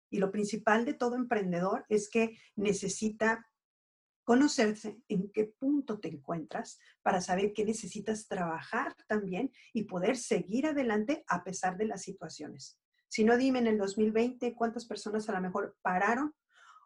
[0.09, 3.47] Y lo principal de todo emprendedor es que necesita
[4.23, 10.65] conocerse en qué punto te encuentras para saber qué necesitas trabajar también y poder seguir
[10.65, 12.79] adelante a pesar de las situaciones.
[13.07, 16.33] Si no, dime en el 2020 cuántas personas a lo mejor pararon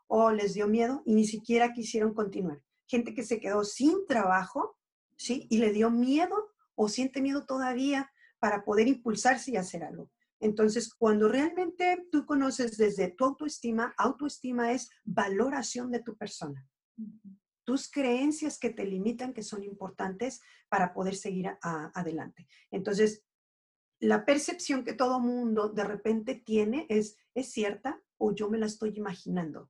[0.09, 2.61] o les dio miedo y ni siquiera quisieron continuar.
[2.87, 4.79] Gente que se quedó sin trabajo
[5.19, 5.45] ¿sí?
[5.49, 10.09] Y le dio miedo o siente miedo todavía para poder impulsarse y hacer algo.
[10.39, 16.65] Entonces, cuando realmente tú conoces desde tu autoestima, autoestima es valoración de tu persona.
[17.65, 22.47] Tus creencias que te limitan, que son importantes para poder seguir adelante.
[22.71, 23.25] Entonces,
[23.99, 28.67] la percepción que todo mundo de repente tiene es, ¿es cierta o yo me la
[28.67, 29.69] estoy imaginando?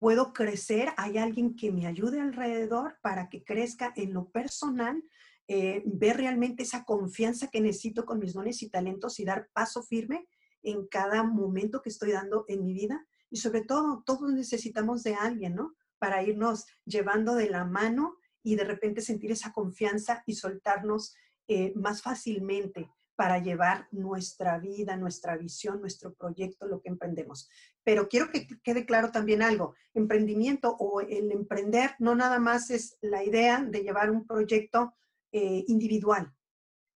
[0.00, 5.04] Puedo crecer, hay alguien que me ayude alrededor para que crezca en lo personal,
[5.46, 9.82] eh, ver realmente esa confianza que necesito con mis dones y talentos y dar paso
[9.82, 10.26] firme
[10.62, 13.06] en cada momento que estoy dando en mi vida.
[13.30, 15.74] Y sobre todo, todos necesitamos de alguien, ¿no?
[15.98, 21.14] Para irnos llevando de la mano y de repente sentir esa confianza y soltarnos
[21.46, 27.50] eh, más fácilmente para llevar nuestra vida, nuestra visión, nuestro proyecto, lo que emprendemos.
[27.84, 32.96] Pero quiero que quede claro también algo, emprendimiento o el emprender no nada más es
[33.02, 34.94] la idea de llevar un proyecto
[35.32, 36.32] eh, individual.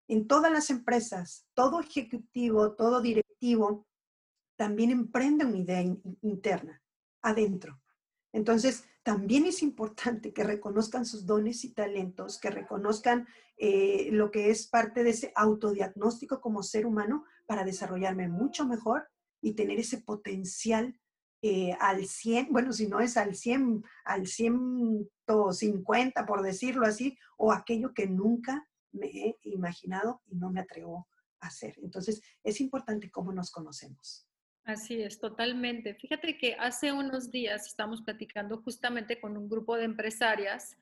[0.08, 3.86] En todas las empresas, todo ejecutivo, todo directivo,
[4.56, 5.82] también emprende una idea
[6.22, 6.82] interna,
[7.22, 7.83] adentro.
[8.34, 14.50] Entonces, también es importante que reconozcan sus dones y talentos, que reconozcan eh, lo que
[14.50, 19.08] es parte de ese autodiagnóstico como ser humano para desarrollarme mucho mejor
[19.40, 21.00] y tener ese potencial
[21.42, 27.52] eh, al 100, bueno, si no es al 100, al 150, por decirlo así, o
[27.52, 31.08] aquello que nunca me he imaginado y no me atrevo
[31.42, 31.76] a hacer.
[31.84, 34.26] Entonces, es importante cómo nos conocemos.
[34.66, 35.94] Así es, totalmente.
[35.96, 40.78] Fíjate que hace unos días estamos platicando justamente con un grupo de empresarias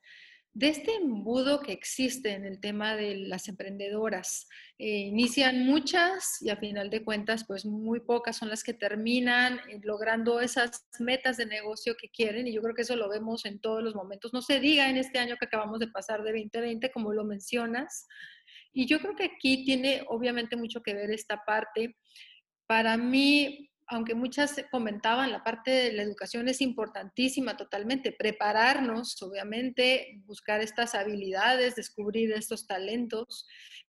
[0.54, 4.48] de este embudo que existe en el tema de las emprendedoras.
[4.78, 9.58] Eh, inician muchas y a final de cuentas, pues muy pocas son las que terminan
[9.70, 13.46] eh, logrando esas metas de negocio que quieren y yo creo que eso lo vemos
[13.46, 14.34] en todos los momentos.
[14.34, 18.06] No se diga en este año que acabamos de pasar de 2020, como lo mencionas.
[18.74, 21.96] Y yo creo que aquí tiene obviamente mucho que ver esta parte.
[22.66, 30.20] Para mí, aunque muchas comentaban, la parte de la educación es importantísima totalmente, prepararnos, obviamente,
[30.24, 33.46] buscar estas habilidades, descubrir estos talentos,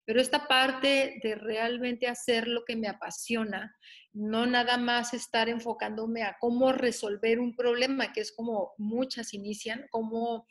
[0.06, 3.76] pero esta parte de realmente hacer lo que me apasiona,
[4.14, 9.86] no nada más estar enfocándome a cómo resolver un problema, que es como muchas inician,
[9.92, 10.48] cómo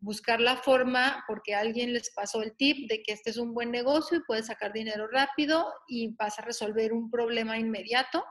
[0.00, 3.70] buscar la forma, porque alguien les pasó el tip de que este es un buen
[3.70, 8.24] negocio y puedes sacar dinero rápido y vas a resolver un problema inmediato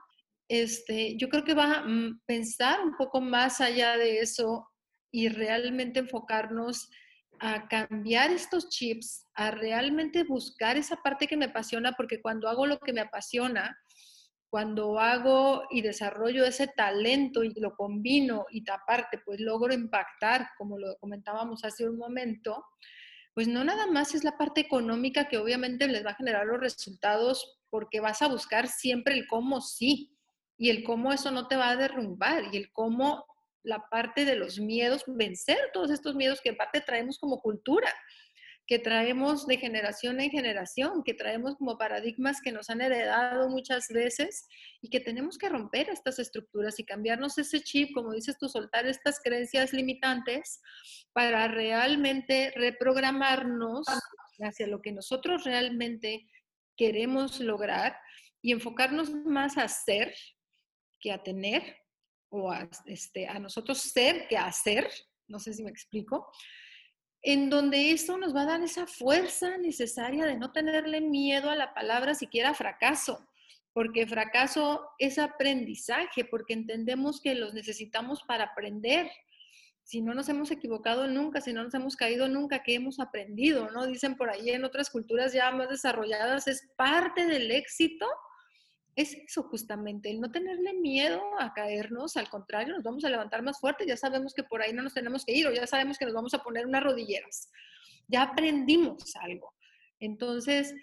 [0.51, 4.67] este, yo creo que va a mm, pensar un poco más allá de eso
[5.09, 6.89] y realmente enfocarnos
[7.39, 12.67] a cambiar estos chips, a realmente buscar esa parte que me apasiona, porque cuando hago
[12.67, 13.77] lo que me apasiona,
[14.49, 20.77] cuando hago y desarrollo ese talento y lo combino y aparte pues logro impactar, como
[20.77, 22.61] lo comentábamos hace un momento,
[23.33, 26.59] pues no nada más es la parte económica que obviamente les va a generar los
[26.59, 30.17] resultados porque vas a buscar siempre el cómo sí,
[30.61, 33.25] y el cómo eso no te va a derrumbar y el cómo
[33.63, 37.91] la parte de los miedos, vencer todos estos miedos que en parte traemos como cultura,
[38.67, 43.87] que traemos de generación en generación, que traemos como paradigmas que nos han heredado muchas
[43.87, 44.47] veces
[44.83, 48.85] y que tenemos que romper estas estructuras y cambiarnos ese chip, como dices tú, soltar
[48.85, 50.61] estas creencias limitantes
[51.11, 53.87] para realmente reprogramarnos
[54.39, 56.27] hacia lo que nosotros realmente
[56.77, 57.97] queremos lograr
[58.43, 60.13] y enfocarnos más a ser
[61.01, 61.63] que a tener
[62.29, 64.89] o a, este, a nosotros ser que a hacer,
[65.27, 66.31] no sé si me explico,
[67.21, 71.55] en donde eso nos va a dar esa fuerza necesaria de no tenerle miedo a
[71.55, 73.27] la palabra siquiera fracaso,
[73.73, 79.09] porque fracaso es aprendizaje, porque entendemos que los necesitamos para aprender.
[79.83, 83.69] Si no nos hemos equivocado nunca, si no nos hemos caído nunca, ¿qué hemos aprendido?
[83.71, 83.87] ¿No?
[83.87, 88.07] Dicen por ahí en otras culturas ya más desarrolladas, es parte del éxito
[88.95, 93.41] es eso justamente, el no tenerle miedo a caernos, al contrario, nos vamos a levantar
[93.41, 95.97] más fuerte, ya sabemos que por ahí no nos tenemos que ir o ya sabemos
[95.97, 97.49] que nos vamos a poner unas rodilleras,
[98.07, 99.53] ya aprendimos algo.
[99.99, 100.73] Entonces,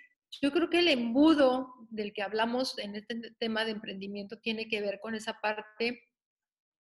[0.40, 4.80] yo creo que el embudo del que hablamos en este tema de emprendimiento tiene que
[4.80, 6.07] ver con esa parte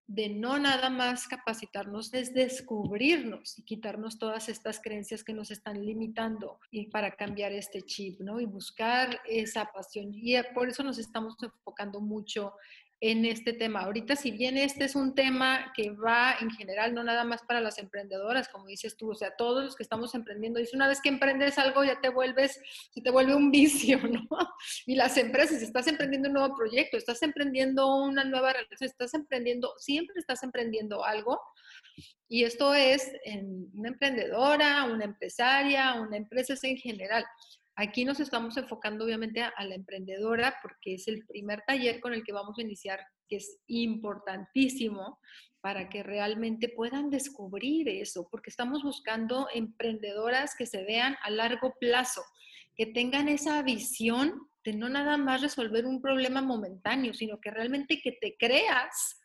[0.09, 5.85] de no nada más capacitarnos, es descubrirnos y quitarnos todas estas creencias que nos están
[5.85, 8.41] limitando y para cambiar este chip, ¿no?
[8.41, 10.11] Y buscar esa pasión.
[10.13, 12.53] Y por eso nos estamos enfocando mucho
[13.01, 13.81] en este tema.
[13.81, 17.61] Ahorita, si bien este es un tema que va en general, no nada más para
[17.61, 21.01] las emprendedoras, como dices tú, o sea, todos los que estamos emprendiendo, dice una vez
[21.01, 24.27] que emprendes algo ya te vuelves, se te vuelve un vicio, ¿no?
[24.87, 29.75] Y las empresas, estás emprendiendo un nuevo proyecto, estás emprendiendo una nueva relación, estás emprendiendo,
[29.79, 31.41] siempre estás emprendiendo algo.
[32.29, 37.25] Y esto es en una emprendedora, una empresaria, una empresa es en general.
[37.79, 42.25] Aquí nos estamos enfocando obviamente a, la emprendedora porque es el primer taller con el
[42.25, 45.21] que vamos a iniciar, que es importantísimo
[45.61, 51.75] para que realmente puedan descubrir eso, porque estamos buscando emprendedoras que se vean a largo
[51.79, 52.23] plazo,
[52.75, 58.01] que tengan esa visión de no nada más resolver un problema momentáneo, sino que realmente
[58.01, 59.21] que te creas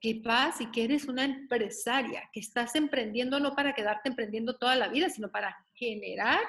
[0.00, 4.74] que vas y que eres una empresaria, que estás emprendiendo no para quedarte emprendiendo toda
[4.74, 6.40] la vida, sino para generar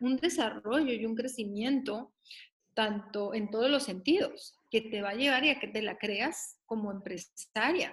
[0.00, 2.12] un desarrollo y un crecimiento
[2.78, 5.98] tanto en todos los sentidos, que te va a llevar y a que te la
[5.98, 7.92] creas como empresaria.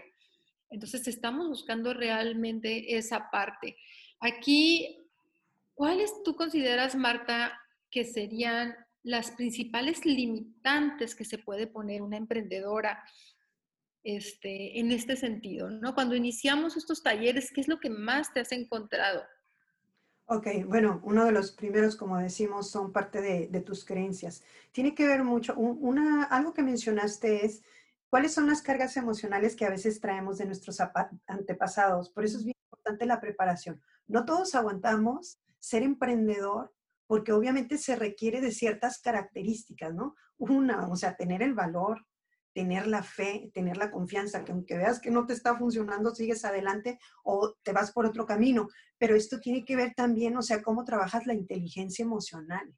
[0.70, 3.78] Entonces estamos buscando realmente esa parte.
[4.20, 5.10] Aquí,
[5.74, 13.04] ¿cuáles tú consideras, Marta, que serían las principales limitantes que se puede poner una emprendedora
[14.04, 15.70] este, en este sentido?
[15.72, 15.96] ¿no?
[15.96, 19.24] Cuando iniciamos estos talleres, ¿qué es lo que más te has encontrado?
[20.28, 24.44] Ok, bueno, uno de los primeros, como decimos, son parte de, tus creencias.
[24.72, 27.62] Tiene que ver mucho, una, algo que mencionaste es
[28.10, 30.80] cuáles son las cargas emocionales que a veces traemos de nuestros
[31.28, 32.10] antepasados.
[32.10, 33.80] Por eso es bien importante la preparación.
[34.08, 36.74] No todos aguantamos ser emprendedor
[37.06, 40.16] porque obviamente se requiere de ciertas características, ¿no?
[40.38, 42.04] Una, o sea, tener el valor,
[42.56, 46.46] tener la fe, tener la confianza, que aunque veas que no te está funcionando, sigues
[46.46, 48.70] adelante o te vas por otro camino.
[48.98, 52.74] Pero esto tiene que ver también, o sea, cómo trabajas la inteligencia emocional.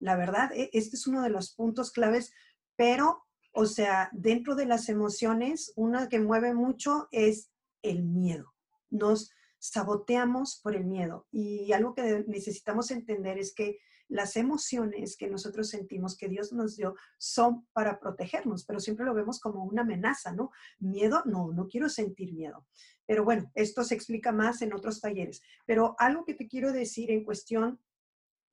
[0.00, 2.34] La verdad, e, este es uno de los puntos claves,
[2.76, 7.50] pero, o sea, dentro de las emociones, una que mueve mucho es
[7.80, 8.52] el miedo.
[8.90, 11.26] Nos saboteamos por el miedo.
[11.32, 13.78] Y algo que necesitamos entender es que
[14.12, 19.14] las emociones que nosotros sentimos que Dios nos dio son para protegernos, pero siempre lo
[19.14, 20.50] vemos como una amenaza, ¿no?
[20.78, 22.66] Miedo, no, no quiero sentir miedo.
[23.06, 25.40] Pero bueno, esto se explica más en otros talleres.
[25.66, 27.80] Pero algo que te quiero decir en cuestión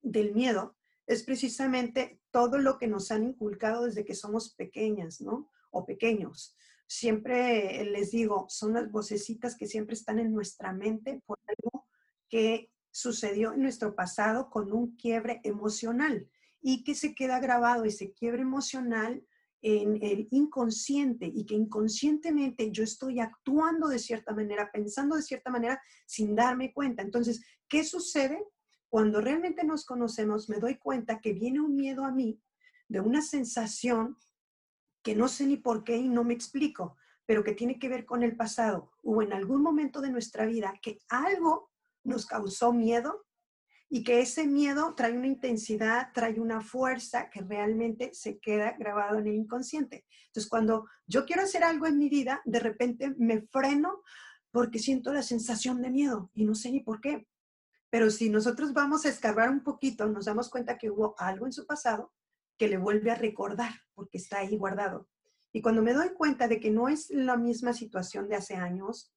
[0.02, 5.52] del miedo es precisamente todo lo que nos han inculcado desde que somos pequeñas, ¿no?
[5.72, 6.56] O pequeños.
[6.88, 11.86] Siempre les digo, son las vocecitas que siempre están en nuestra mente por algo
[12.30, 16.30] que sucedió en nuestro pasado con un quiebre emocional
[16.62, 19.24] y que se queda grabado ese quiebre emocional
[19.62, 25.52] en el inconsciente y que inconscientemente yo estoy actuando de cierta manera, pensando de cierta
[25.52, 27.02] manera sin darme cuenta.
[27.02, 28.42] Entonces, ¿qué sucede?
[28.88, 32.42] Cuando realmente nos conocemos, me doy cuenta que viene un miedo a mí
[32.88, 34.18] de una sensación
[35.04, 38.06] que no sé ni por qué y no me explico, pero que tiene que ver
[38.06, 41.69] con el pasado o en algún momento de nuestra vida que algo
[42.10, 43.26] nos causó miedo
[43.90, 49.18] y que ese miedo trae una intensidad, trae una fuerza que realmente se queda grabado
[49.18, 50.06] en el inconsciente.
[50.28, 54.04] Entonces, cuando yo quiero hacer algo en mi vida, de repente me freno
[54.52, 57.28] porque siento la sensación de miedo y no sé ni por qué.
[57.90, 61.54] Pero si nosotros vamos a escarbar un poquito, nos damos cuenta que hubo algo en
[61.54, 62.14] su pasado
[62.58, 65.08] que le vuelve a recordar porque está ahí guardado.
[65.52, 69.12] Y cuando me doy cuenta de que no es la misma situación de hace años,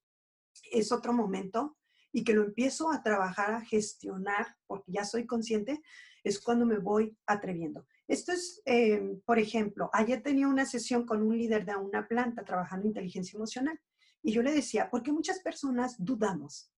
[0.70, 1.76] es otro momento,
[2.12, 5.82] y que lo empiezo a trabajar, a gestionar, porque ya soy consciente,
[6.22, 7.86] es cuando me voy atreviendo.
[8.06, 12.44] Esto es, eh, por ejemplo, ayer tenía una sesión con un líder de una planta
[12.44, 13.80] trabajando inteligencia emocional
[14.22, 16.70] y yo le decía, ¿por qué muchas personas dudamos?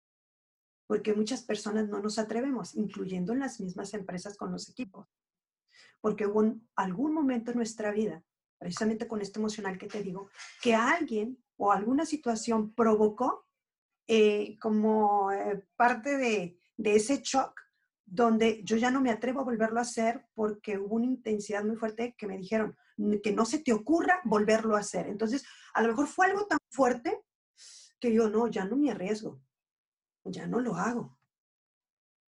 [0.87, 5.09] Porque muchas personas no nos atrevemos, incluyendo en las mismas empresas con los equipos.
[6.01, 8.23] Porque hubo algún momento en nuestra vida,
[8.59, 10.29] precisamente con esto emocional que te digo,
[10.61, 13.47] que alguien o alguna situación provocó
[14.07, 17.61] eh, como eh, parte de, de ese shock
[18.05, 21.77] donde yo ya no me atrevo a volverlo a hacer porque hubo una intensidad muy
[21.77, 22.77] fuerte que me dijeron
[23.23, 25.07] que no se te ocurra volverlo a hacer.
[25.07, 25.45] Entonces,
[25.75, 27.23] a lo mejor fue algo tan fuerte
[27.99, 29.41] que yo no, ya no me arriesgo,
[30.25, 31.19] ya no lo hago.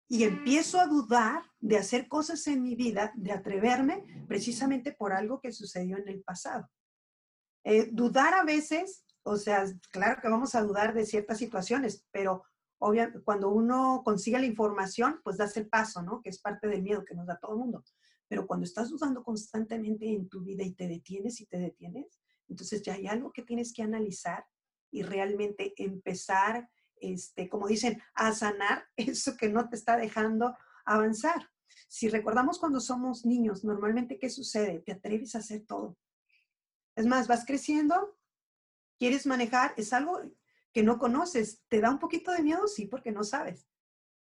[0.08, 5.40] Y empiezo a dudar de hacer cosas en mi vida, de atreverme precisamente por algo
[5.40, 6.70] que sucedió en el pasado.
[7.64, 12.44] Eh, dudar a veces o sea, claro que vamos a dudar de ciertas situaciones, pero
[12.80, 16.22] obviamente cuando uno consigue la información, pues das el paso, ¿no?
[16.22, 17.84] Que es parte del miedo que nos da todo el mundo.
[18.28, 22.20] Pero cuando estás dudando constantemente en tu vida y te detienes y te detienes,
[22.50, 24.46] entonces ya hay algo que tienes que analizar
[24.92, 30.56] y realmente empezar, este, como dicen, a sanar eso que no te está dejando
[30.86, 31.50] avanzar.
[31.88, 34.80] Si recordamos cuando somos niños, normalmente, ¿qué sucede?
[34.80, 35.98] Te atreves a hacer todo.
[36.96, 38.18] Es más, vas creciendo
[38.98, 40.22] quieres manejar, es algo
[40.74, 41.62] que no conoces.
[41.70, 42.68] ¿Te da un poquito de miedo?
[42.68, 43.68] Sí, porque no sabes.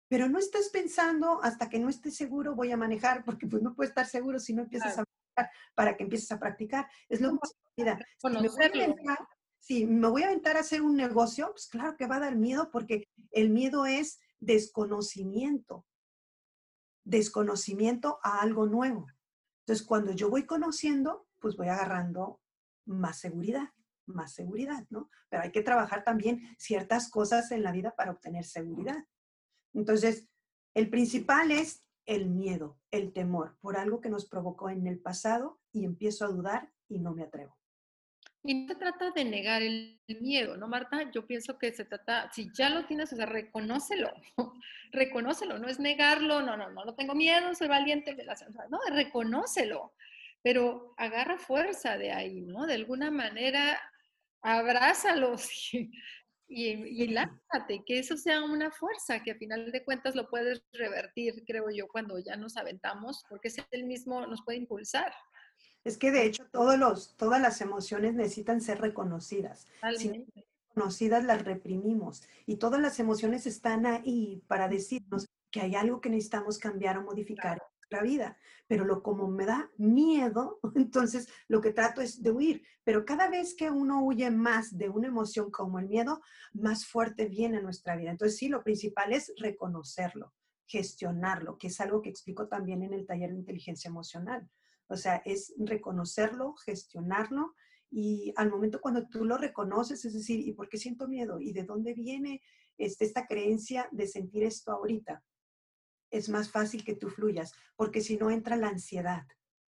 [0.09, 3.75] Pero no estás pensando hasta que no estés seguro voy a manejar, porque pues no
[3.75, 6.87] puedes estar seguro si no empiezas a manejar para que empieces a practicar.
[7.09, 7.41] Es lo mismo.
[7.77, 9.18] Mira, si me, voy a aventar,
[9.59, 12.37] si me voy a aventar a hacer un negocio, pues claro que va a dar
[12.37, 15.87] miedo porque el miedo es desconocimiento.
[17.05, 19.07] Desconocimiento a algo nuevo.
[19.61, 22.41] Entonces, cuando yo voy conociendo, pues voy agarrando
[22.85, 23.73] más seguridad
[24.07, 25.11] más seguridad, ¿no?
[25.28, 29.05] Pero hay que trabajar también ciertas cosas en la vida para obtener seguridad.
[29.74, 30.28] Entonces,
[30.74, 35.61] el principal es el miedo, el temor por algo que nos provocó en el pasado
[35.72, 37.57] y empiezo a dudar y no me atrevo.
[38.44, 41.09] Y no se trata de negar el, miedo, ¿no, Marta?
[41.12, 44.12] Yo pienso que se trata, si ya lo tienes, o sea, reconócelo,
[44.92, 48.16] reconócelo, no es negarlo, no, no, no, no tengo miedo, soy valiente,
[48.68, 49.94] no, reconócelo,
[50.42, 52.66] pero agarra fuerza de ahí, ¿no?
[52.66, 53.80] De alguna manera
[54.43, 55.90] abrázalos y,
[56.49, 61.45] y, lánzate, que eso sea una fuerza, que a final de cuentas lo puedes revertir,
[61.47, 65.12] creo yo, cuando ya nos aventamos, porque es el mismo, nos puede impulsar.
[65.84, 69.66] Es que de hecho todos los, todas las emociones necesitan ser reconocidas.
[69.97, 70.32] Si no son
[70.74, 72.22] reconocidas las reprimimos.
[72.47, 77.03] Y todas las emociones están ahí para decirnos que hay algo que necesitamos cambiar o
[77.03, 77.61] modificar
[77.93, 78.36] la vida,
[78.66, 83.28] pero lo como me da miedo, entonces lo que trato es de huir, pero cada
[83.28, 86.20] vez que uno huye más de una emoción como el miedo,
[86.53, 88.11] más fuerte viene nuestra vida.
[88.11, 90.34] Entonces sí, lo principal es reconocerlo,
[90.66, 94.49] gestionarlo, que es algo que explico también en el taller de inteligencia emocional.
[94.88, 97.55] O sea, es reconocerlo, gestionarlo
[97.90, 101.38] y al momento cuando tú lo reconoces, es decir, ¿y por qué siento miedo?
[101.38, 102.43] ¿Y de dónde viene
[102.78, 105.22] este, esta creencia de sentir esto ahorita?
[106.12, 109.26] Es más fácil que tú fluyas, porque si no entra la ansiedad,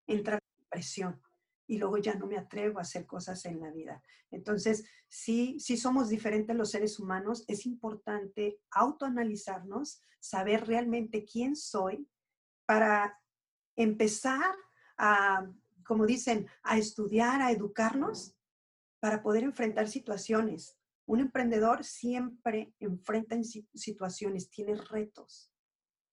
[0.05, 1.21] entra la depresión.
[1.69, 4.01] y luego ya no me atrevo a hacer cosas en la vida.
[4.31, 12.07] Entonces, sí, sí somos diferentes los seres humanos, es importante autoanalizarnos, saber realmente quién soy
[12.65, 13.19] para
[13.75, 14.55] empezar
[14.97, 15.45] a,
[15.85, 18.38] como dicen, a estudiar, a educarnos
[19.01, 20.77] para poder enfrentar situaciones.
[21.05, 25.51] Un emprendedor siempre enfrenta en situaciones, tiene retos.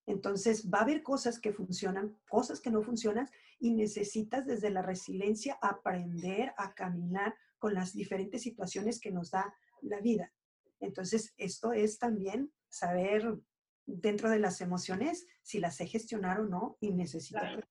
[0.07, 3.29] Entonces va a haber cosas que funcionan, cosas que no funcionan
[3.59, 9.55] y necesitas desde la resiliencia aprender a caminar con las diferentes situaciones que nos da
[9.81, 10.33] la vida.
[10.81, 13.39] Entonces esto es también saber
[13.87, 17.67] dentro de las emociones si las sé gestionar o no y necesito Claro,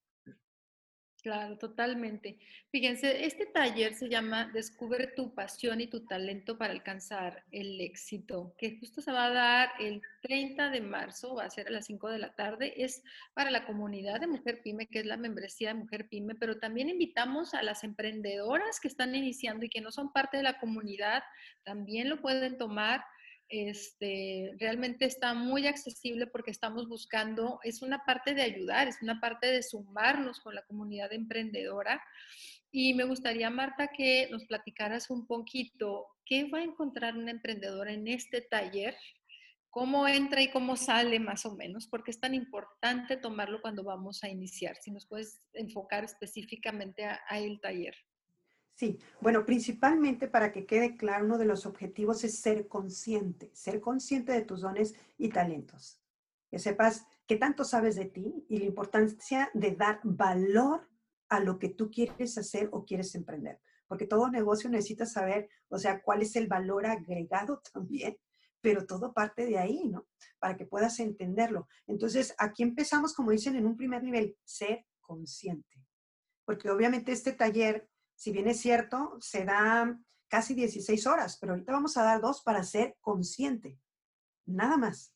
[1.60, 2.38] totalmente.
[2.70, 8.54] Fíjense, este taller se llama Descubre tu pasión y tu talento para alcanzar el éxito,
[8.58, 11.86] que justo se va a dar el 30 de marzo, va a ser a las
[11.86, 12.74] 5 de la tarde.
[12.78, 13.04] Es
[13.34, 16.90] para la comunidad de Mujer Pyme, que es la membresía de Mujer Pyme, pero también
[16.90, 21.24] invitamos a las emprendedoras que están iniciando y que no son parte de la comunidad,
[21.64, 23.04] también lo pueden tomar
[23.54, 29.20] este, realmente está muy accesible porque estamos buscando, es una parte de ayudar, es una
[29.20, 32.04] parte de sumarnos con la comunidad emprendedora.
[32.72, 37.94] Y me gustaría, Marta, que nos platicaras un poquito qué va a encontrar una emprendedora
[37.94, 38.96] en este taller,
[39.70, 44.24] cómo entra y cómo sale más o menos, porque es tan importante tomarlo cuando vamos
[44.24, 44.78] a iniciar.
[44.82, 47.96] Si nos puedes enfocar específicamente a, a el taller.
[48.76, 53.80] Sí, bueno, principalmente para que quede claro, uno de los objetivos es ser consciente, ser
[53.80, 56.02] consciente de tus dones y talentos.
[56.50, 60.90] Que sepas qué tanto sabes de ti y la importancia de dar valor
[61.30, 63.60] a lo que tú quieres hacer o quieres emprender.
[63.88, 68.18] Porque todo negocio necesita saber, o sea, cuál es el valor agregado también,
[68.60, 70.08] pero todo parte de ahí, ¿no?
[70.40, 71.68] Para que puedas entenderlo.
[71.86, 75.86] Entonces, aquí empezamos, como dicen, en un primer nivel, ser consciente.
[76.46, 81.74] Porque obviamente este taller si bien es cierto, se da casi 16 horas, pero ahorita
[81.74, 83.80] vamos a dar dos para ser consciente,
[84.46, 85.14] nada más.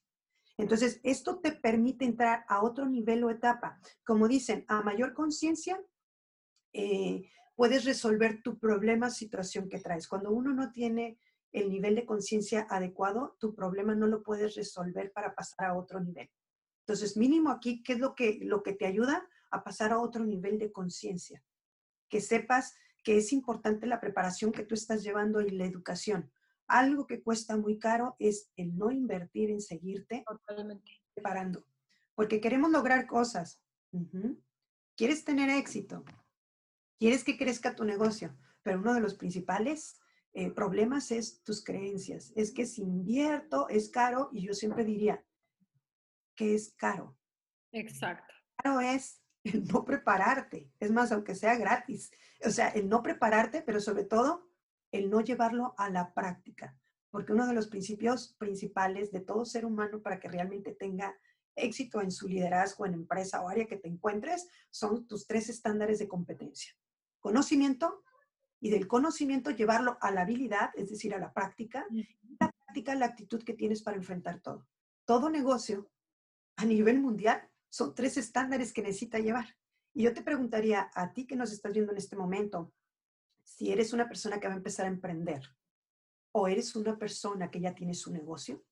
[0.58, 3.80] Entonces, esto te permite entrar a otro nivel o etapa.
[4.04, 5.80] Como dicen, a mayor conciencia,
[6.74, 10.08] eh, puedes resolver tu problema, situación que traes.
[10.08, 11.20] Cuando uno no tiene
[11.52, 16.00] el nivel de conciencia adecuado, tu problema no lo puedes resolver para pasar a otro
[16.00, 16.30] nivel.
[16.82, 20.26] Entonces, mínimo aquí, ¿qué es lo que, lo que te ayuda a pasar a otro
[20.26, 21.44] nivel de conciencia?
[22.10, 22.76] Que sepas
[23.08, 26.30] que es importante la preparación que tú estás llevando y la educación.
[26.68, 30.26] Algo que cuesta muy caro es el no invertir en seguirte
[31.14, 31.66] preparando,
[32.16, 33.62] porque queremos lograr cosas.
[34.98, 36.04] Quieres tener éxito,
[37.00, 40.02] quieres que crezca tu negocio, pero uno de los principales
[40.34, 42.34] eh, problemas es tus creencias.
[42.36, 45.24] Es que si invierto es caro y yo siempre diría
[46.36, 47.18] que es caro.
[47.72, 48.34] Exacto.
[48.58, 50.72] Caro es el no prepararte.
[50.80, 52.12] Es más, aunque sea gratis.
[52.46, 54.50] O sea, el no prepararte, pero sobre todo
[54.92, 56.78] el no llevarlo a la práctica.
[57.10, 61.16] Porque uno de los principios principales de todo ser humano para que realmente tenga
[61.56, 66.00] éxito en su liderazgo, en empresa o área que te encuentres, son tus tres estándares
[66.00, 66.74] de competencia.
[67.20, 68.04] Conocimiento
[68.60, 71.86] y del conocimiento llevarlo a la habilidad, es decir, a la práctica.
[72.40, 74.68] La práctica, la actitud que tienes para enfrentar todo.
[75.06, 75.90] Todo negocio
[76.58, 79.56] a nivel mundial son tres estándares que necesita llevar.
[79.94, 82.72] Y yo te preguntaría a ti que nos estás viendo en este momento,
[83.44, 85.42] si eres una persona que va a empezar a emprender
[86.32, 88.64] o eres una persona que ya tiene su negocio,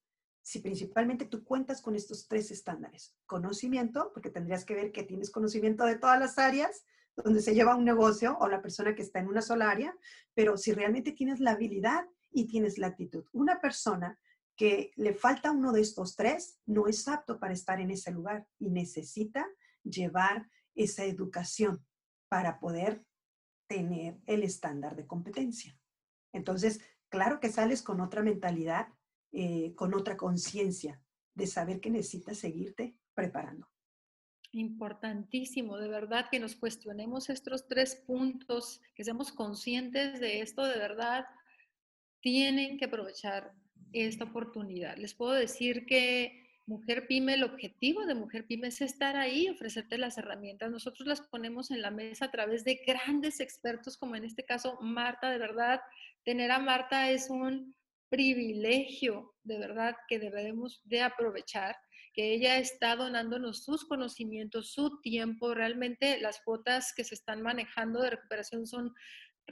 [0.44, 3.16] si principalmente tú cuentas con estos tres estándares.
[3.26, 6.86] Conocimiento, porque tendrías que ver que tienes conocimiento de todas las áreas
[7.16, 9.96] donde se lleva un negocio o la persona que está en una sola área,
[10.34, 13.26] pero si realmente tienes la habilidad y tienes la actitud.
[13.32, 14.20] Una persona
[14.56, 18.48] que le falta uno de estos tres, no es apto para estar en ese lugar
[18.58, 19.46] y necesita
[19.84, 21.86] llevar esa educación
[22.30, 23.06] para poder
[23.68, 25.78] tener el estándar de competencia.
[26.34, 26.80] Entonces,
[27.10, 28.88] claro que sales con otra mentalidad,
[29.32, 31.02] eh, con otra conciencia
[31.34, 33.68] de saber que necesitas seguirte preparando.
[34.52, 40.78] Importantísimo, de verdad, que nos cuestionemos estos tres puntos, que seamos conscientes de esto, de
[40.78, 41.26] verdad,
[42.22, 43.54] tienen que aprovechar
[44.04, 44.98] esta oportunidad.
[44.98, 49.98] Les puedo decir que Mujer Pyme, el objetivo de Mujer Pyme es estar ahí, ofrecerte
[49.98, 50.72] las herramientas.
[50.72, 54.80] Nosotros las ponemos en la mesa a través de grandes expertos, como en este caso
[54.82, 55.80] Marta, de verdad.
[56.24, 57.76] Tener a Marta es un
[58.10, 61.76] privilegio, de verdad, que debemos de aprovechar,
[62.14, 65.54] que ella está donándonos sus conocimientos, su tiempo.
[65.54, 68.94] Realmente las cuotas que se están manejando de recuperación son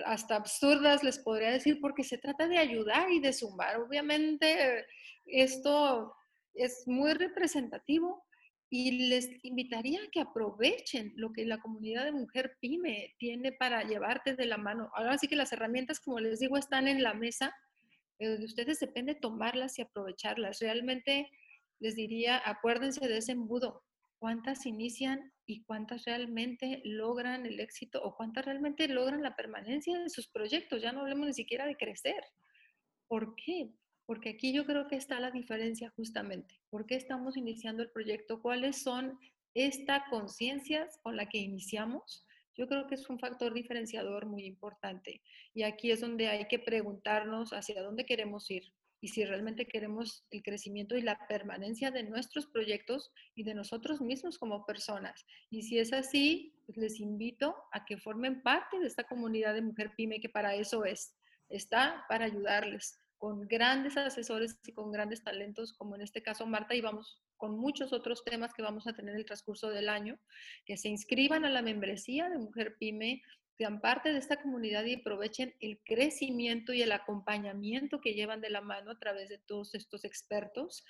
[0.06, 3.78] hasta absurdas, les podría decir, porque se trata de ayudar y de sumar.
[3.78, 4.86] Obviamente
[5.26, 6.14] esto
[6.54, 8.24] es muy representativo
[8.70, 13.84] y les invitaría a que aprovechen lo que la comunidad de mujer pyme tiene para
[13.84, 14.90] llevarte de la mano.
[14.96, 17.54] Ahora sí que las herramientas, como les digo, están en la mesa,
[18.18, 20.60] pero de ustedes depende tomarlas y aprovecharlas.
[20.60, 21.30] Realmente
[21.80, 23.84] les diría, acuérdense de ese embudo.
[24.24, 30.10] ¿Cuántas inician y cuántas realmente logran el éxito o cuántas realmente logran la permanencia de
[30.10, 30.82] sus proyectos?
[30.82, 32.24] Ya no hablemos ni siquiera de crecer.
[33.10, 33.74] ¿Por qué?
[34.06, 36.58] porque aquí yo creo que está la diferencia justamente.
[36.70, 38.42] ¿Por qué estamos iniciando el proyecto?
[38.42, 39.20] ¿Cuáles son
[39.56, 42.26] estas conciencias con la que iniciamos?
[42.56, 45.22] Yo creo que es un factor diferenciador muy importante.
[45.54, 48.72] Y aquí es donde hay que preguntarnos hacia dónde queremos ir
[49.04, 54.00] y si realmente queremos el crecimiento y la permanencia de nuestros proyectos y de nosotros
[54.00, 55.26] mismos como personas.
[55.50, 59.62] Y si es así, pues les invito a que formen parte de esta comunidad de
[59.62, 61.18] Mujer Pyme, que para eso es.
[61.50, 66.74] Está para ayudarles con grandes asesores y con grandes talentos, como en este caso Marta,
[66.74, 70.18] y vamos con muchos otros temas que vamos a tener en el transcurso del año,
[70.66, 73.22] que se inscriban a la membresía de Mujer Pyme,
[73.58, 78.50] sean parte de esta comunidad y aprovechen el crecimiento y el acompañamiento que llevan de
[78.50, 80.84] la mano a través de todos estos expertos.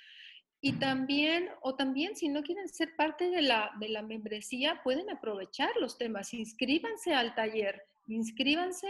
[0.60, 5.10] Y también, o también si no quieren ser parte de la, de la membresía, pueden
[5.10, 8.88] aprovechar los temas, inscríbanse al taller, inscríbanse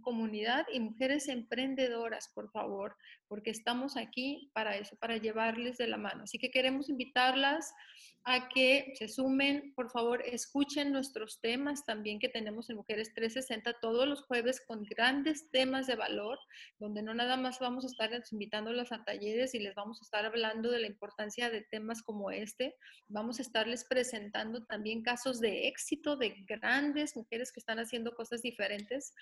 [0.00, 2.96] comunidad y mujeres emprendedoras, por favor,
[3.34, 6.22] porque estamos aquí para eso, para llevarles de la mano.
[6.22, 7.74] Así que queremos invitarlas
[8.22, 13.80] a que se sumen, por favor, escuchen nuestros temas también que tenemos en Mujeres 360
[13.80, 16.38] todos los jueves con grandes temas de valor,
[16.78, 20.24] donde no nada más vamos a estar invitándolas a talleres y les vamos a estar
[20.24, 22.76] hablando de la importancia de temas como este.
[23.08, 28.42] Vamos a estarles presentando también casos de éxito de grandes mujeres que están haciendo cosas
[28.42, 29.12] diferentes.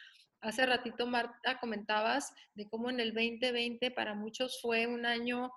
[0.42, 5.52] Hace ratito, Marta, comentabas de cómo en el 2020 para muchos fue un año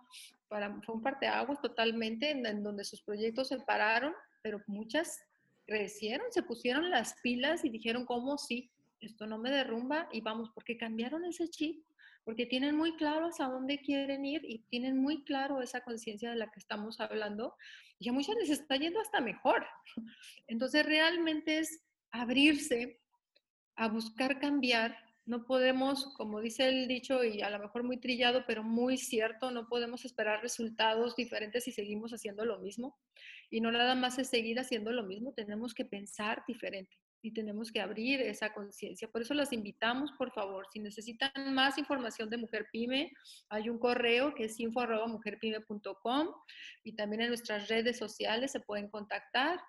[0.47, 5.19] para, fue un parteaguas totalmente en, donde sus proyectos se pararon, pero muchas
[5.65, 8.69] crecieron, se pusieron las pilas y dijeron, ¿cómo sí?
[9.01, 11.83] Esto no me derrumba y vamos, porque cambiaron ese chip,
[12.23, 16.35] porque tienen muy claro hacia dónde quieren ir y tienen muy claro esa conciencia de
[16.35, 17.55] la que estamos hablando
[17.97, 19.65] y a muchas les está yendo hasta mejor.
[20.47, 23.01] Entonces realmente es abrirse
[23.75, 28.43] a buscar cambiar no podemos, como dice el dicho, y a lo mejor muy trillado,
[28.45, 32.97] pero muy cierto, no podemos esperar resultados diferentes si seguimos haciendo lo mismo.
[33.49, 36.95] Y no nada más es seguir haciendo lo mismo, tenemos que pensar diferente
[37.25, 39.07] y tenemos que abrir esa conciencia.
[39.07, 43.11] Por eso las invitamos, por favor, si necesitan más información de Mujer Pyme,
[43.49, 46.27] hay un correo que es info.mujerpyme.com
[46.83, 49.59] y también en nuestras redes sociales se pueden contactar.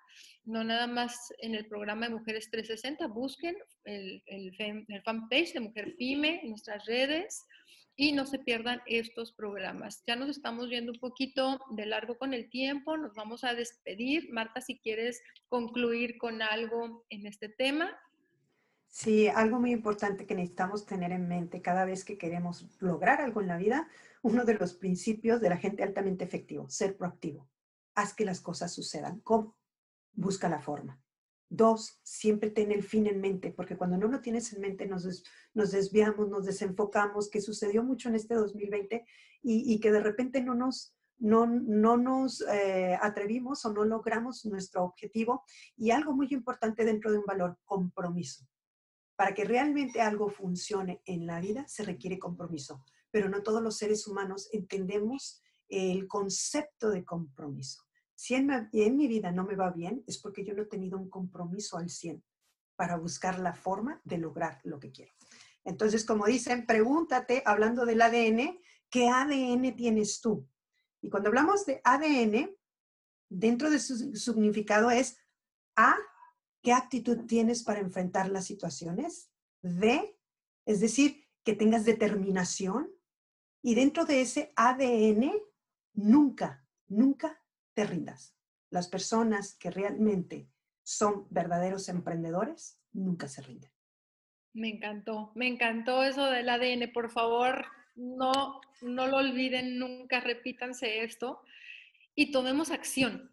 [0.45, 4.53] No nada más en el programa de Mujeres 360, busquen el, el,
[4.87, 7.47] el fanpage de Mujer Pyme nuestras redes
[7.97, 10.03] y no se pierdan estos programas.
[10.05, 14.31] Ya nos estamos viendo un poquito de largo con el tiempo, nos vamos a despedir.
[14.31, 17.89] Marta, si quieres concluir con algo en este tema.
[18.87, 23.41] Sí, algo muy importante que necesitamos tener en mente cada vez que queremos lograr algo
[23.41, 23.89] en la vida,
[24.21, 27.49] uno de los principios de la gente altamente efectivo, ser proactivo.
[27.95, 29.19] Haz que las cosas sucedan.
[29.21, 29.57] ¿Cómo?
[30.13, 31.01] Busca la forma.
[31.49, 35.23] Dos, siempre ten el fin en mente, porque cuando no lo tienes en mente nos,
[35.53, 39.05] nos desviamos, nos desenfocamos, que sucedió mucho en este 2020
[39.41, 44.83] y, que de repente no nos, no, no nos eh, atrevimos o no logramos nuestro
[44.83, 45.45] objetivo.
[45.77, 48.45] Y algo muy importante dentro de un valor, compromiso.
[49.15, 53.77] Para que realmente algo funcione en la vida se requiere compromiso, pero no todos los
[53.77, 57.86] seres humanos entendemos el concepto de compromiso.
[58.17, 61.07] Si en, mi vida no me va bien, es porque yo no he tenido un
[61.07, 62.23] compromiso al 100
[62.75, 65.13] para buscar la forma de lograr lo que quiero.
[65.63, 68.59] Entonces, como dicen, pregúntate, hablando del ADN,
[68.89, 70.49] ¿qué ADN tienes tú?
[70.99, 72.57] Y cuando hablamos de ADN,
[73.29, 75.19] dentro de su significado es
[75.75, 75.95] A,
[76.63, 79.29] ¿qué actitud tienes para enfrentar las situaciones?
[79.61, 80.19] D,
[80.65, 82.91] es decir, que tengas determinación.
[83.61, 85.33] Y dentro de ese ADN,
[85.93, 87.39] nunca, nunca
[87.77, 88.35] te rindas.
[88.71, 90.49] Las personas que realmente
[90.81, 93.69] son verdaderos emprendedores nunca se rinden.
[94.53, 96.91] Me encantó, me encantó eso del ADN.
[96.91, 101.39] Por favor, no, no lo olviden nunca, repítanse esto
[102.15, 103.31] y tomemos acción.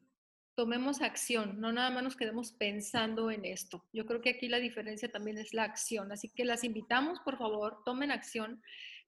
[0.55, 3.83] Tomemos acción, no nada más nos quedemos pensando en esto.
[3.95, 6.13] Yo creo que aquí la diferencia también es la acción.
[6.13, 8.63] Así que las invitamos, por favor, tomen acción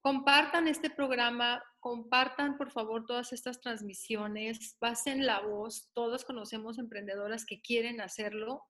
[0.06, 5.90] Compartan este programa, compartan por favor todas estas transmisiones, pasen la voz.
[5.94, 8.62] Todos conocemos emprendedoras que quieren hacerlo.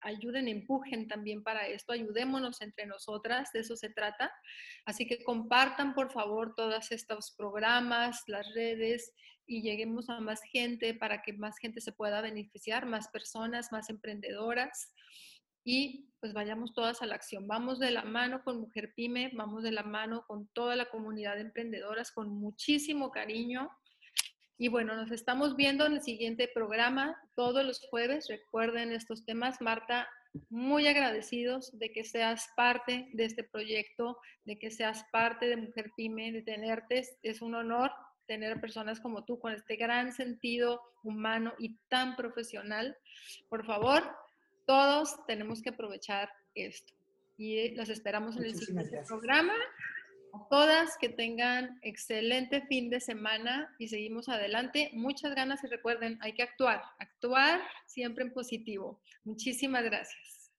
[0.00, 4.32] ayuden, empujen también para esto, ayudémonos entre nosotras, de eso se trata.
[4.84, 9.12] Así que compartan por favor todos estos programas, las redes
[9.46, 13.90] y lleguemos a más gente para que más gente se pueda beneficiar, más personas, más
[13.90, 14.92] emprendedoras
[15.64, 17.46] y pues vayamos todas a la acción.
[17.48, 21.36] Vamos de la mano con Mujer Pyme, vamos de la mano con toda la comunidad
[21.36, 23.70] de emprendedoras con muchísimo cariño.
[24.58, 28.28] Y bueno, nos estamos viendo en el siguiente programa todos los jueves.
[28.28, 29.62] Recuerden estos temas.
[29.62, 30.06] Marta,
[30.50, 35.90] muy agradecidos de que seas parte de este proyecto, de que seas parte de Mujer
[35.96, 37.02] Pyme, de tenerte.
[37.22, 37.90] Es un honor
[38.26, 42.96] tener personas como tú con este gran sentido humano y tan profesional.
[43.48, 44.04] Por favor,
[44.70, 46.92] todos tenemos que aprovechar esto.
[47.36, 49.54] Y los esperamos en el siguiente programa.
[50.48, 54.92] Todas que tengan excelente fin de semana y seguimos adelante.
[54.92, 59.00] Muchas ganas y recuerden, hay que actuar, actuar siempre en positivo.
[59.24, 60.52] Muchísimas gracias.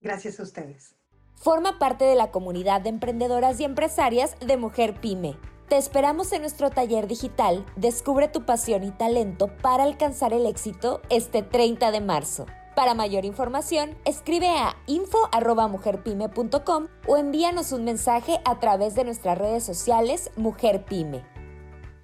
[0.00, 0.96] Gracias a ustedes.
[1.34, 5.36] Forma parte de la comunidad de emprendedoras y empresarias de Mujer Pyme.
[5.68, 11.02] Te esperamos en nuestro taller digital Descubre tu pasión y talento para alcanzar el éxito
[11.10, 12.46] este 30 de marzo.
[12.80, 19.64] Para mayor información, escribe a info.mujerpyme.com o envíanos un mensaje a través de nuestras redes
[19.64, 21.22] sociales Mujer Pyme.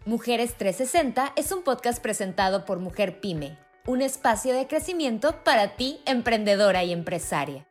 [0.05, 6.03] Mujeres 360 es un podcast presentado por Mujer Pyme, un espacio de crecimiento para ti,
[6.05, 7.67] emprendedora y empresaria.